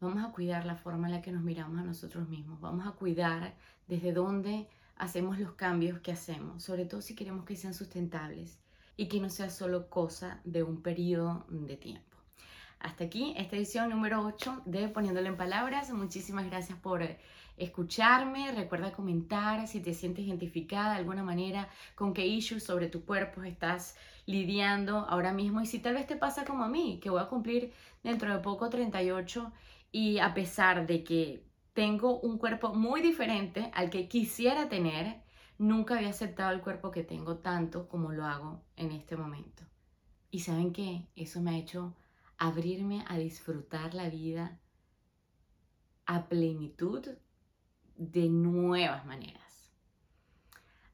Vamos 0.00 0.24
a 0.24 0.32
cuidar 0.32 0.64
la 0.64 0.76
forma 0.76 1.08
en 1.08 1.14
la 1.14 1.22
que 1.22 1.32
nos 1.32 1.42
miramos 1.42 1.80
a 1.80 1.84
nosotros 1.84 2.28
mismos. 2.28 2.60
Vamos 2.60 2.86
a 2.86 2.92
cuidar 2.92 3.56
desde 3.88 4.12
dónde 4.12 4.68
hacemos 4.96 5.40
los 5.40 5.54
cambios 5.54 5.98
que 6.00 6.12
hacemos, 6.12 6.62
sobre 6.62 6.84
todo 6.84 7.02
si 7.02 7.16
queremos 7.16 7.44
que 7.44 7.56
sean 7.56 7.74
sustentables 7.74 8.60
y 8.96 9.08
que 9.08 9.18
no 9.20 9.28
sea 9.28 9.50
solo 9.50 9.90
cosa 9.90 10.40
de 10.44 10.62
un 10.62 10.82
periodo 10.82 11.46
de 11.48 11.76
tiempo. 11.76 12.16
Hasta 12.78 13.04
aquí 13.04 13.34
esta 13.36 13.56
edición 13.56 13.90
número 13.90 14.24
8 14.24 14.62
de 14.66 14.88
Poniéndolo 14.88 15.26
en 15.26 15.36
Palabras. 15.36 15.90
Muchísimas 15.92 16.46
gracias 16.46 16.78
por 16.78 17.02
escucharme. 17.56 18.52
Recuerda 18.52 18.92
comentar 18.92 19.66
si 19.68 19.80
te 19.80 19.94
sientes 19.94 20.26
identificada 20.26 20.92
de 20.92 20.98
alguna 20.98 21.22
manera 21.22 21.68
con 21.94 22.14
qué 22.14 22.26
issues 22.26 22.64
sobre 22.64 22.88
tu 22.88 23.04
cuerpo 23.04 23.42
estás 23.42 23.96
lidiando 24.26 24.98
ahora 25.08 25.32
mismo 25.32 25.60
y 25.60 25.66
si 25.66 25.78
tal 25.78 25.94
vez 25.94 26.06
te 26.06 26.16
pasa 26.16 26.44
como 26.44 26.64
a 26.64 26.68
mí, 26.68 26.98
que 27.02 27.10
voy 27.10 27.20
a 27.20 27.28
cumplir 27.28 27.72
dentro 28.02 28.32
de 28.32 28.40
poco 28.40 28.70
38 28.70 29.52
y 29.92 30.18
a 30.18 30.34
pesar 30.34 30.86
de 30.86 31.04
que 31.04 31.44
tengo 31.72 32.20
un 32.20 32.38
cuerpo 32.38 32.74
muy 32.74 33.02
diferente 33.02 33.70
al 33.74 33.90
que 33.90 34.08
quisiera 34.08 34.68
tener, 34.68 35.22
nunca 35.58 35.96
había 35.96 36.10
aceptado 36.10 36.52
el 36.52 36.60
cuerpo 36.60 36.90
que 36.90 37.02
tengo 37.02 37.38
tanto 37.38 37.88
como 37.88 38.12
lo 38.12 38.24
hago 38.24 38.62
en 38.76 38.92
este 38.92 39.16
momento. 39.16 39.62
Y 40.30 40.40
saben 40.40 40.72
qué, 40.72 41.08
eso 41.14 41.40
me 41.40 41.52
ha 41.52 41.58
hecho 41.58 41.94
abrirme 42.38 43.04
a 43.08 43.18
disfrutar 43.18 43.94
la 43.94 44.08
vida 44.08 44.58
a 46.06 46.28
plenitud 46.28 47.06
de 47.96 48.28
nuevas 48.28 49.04
maneras. 49.06 49.42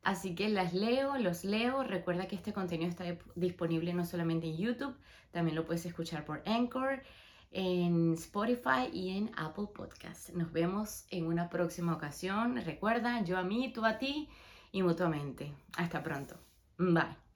Así 0.03 0.35
que 0.35 0.49
las 0.49 0.73
leo, 0.73 1.19
los 1.19 1.45
leo. 1.45 1.83
Recuerda 1.85 2.27
que 2.27 2.37
este 2.37 2.53
contenido 2.53 2.89
está 2.91 3.05
disponible 3.35 3.93
no 3.93 4.05
solamente 4.05 4.47
en 4.47 4.57
YouTube, 4.57 4.97
también 5.31 5.57
lo 5.57 5.67
puedes 5.67 5.85
escuchar 5.87 6.25
por 6.25 6.43
Anchor, 6.47 7.03
en 7.51 8.15
Spotify 8.15 8.89
y 8.93 9.17
en 9.17 9.31
Apple 9.37 9.69
Podcasts. 9.75 10.33
Nos 10.33 10.53
vemos 10.53 11.05
en 11.11 11.27
una 11.27 11.51
próxima 11.51 11.95
ocasión. 11.95 12.57
Recuerda, 12.65 13.23
yo 13.23 13.37
a 13.37 13.43
mí, 13.43 13.73
tú 13.73 13.85
a 13.85 13.99
ti 13.99 14.29
y 14.73 14.83
mutuamente. 14.83 15.53
Hasta 15.77 16.03
pronto. 16.03 16.37
Bye. 16.79 17.30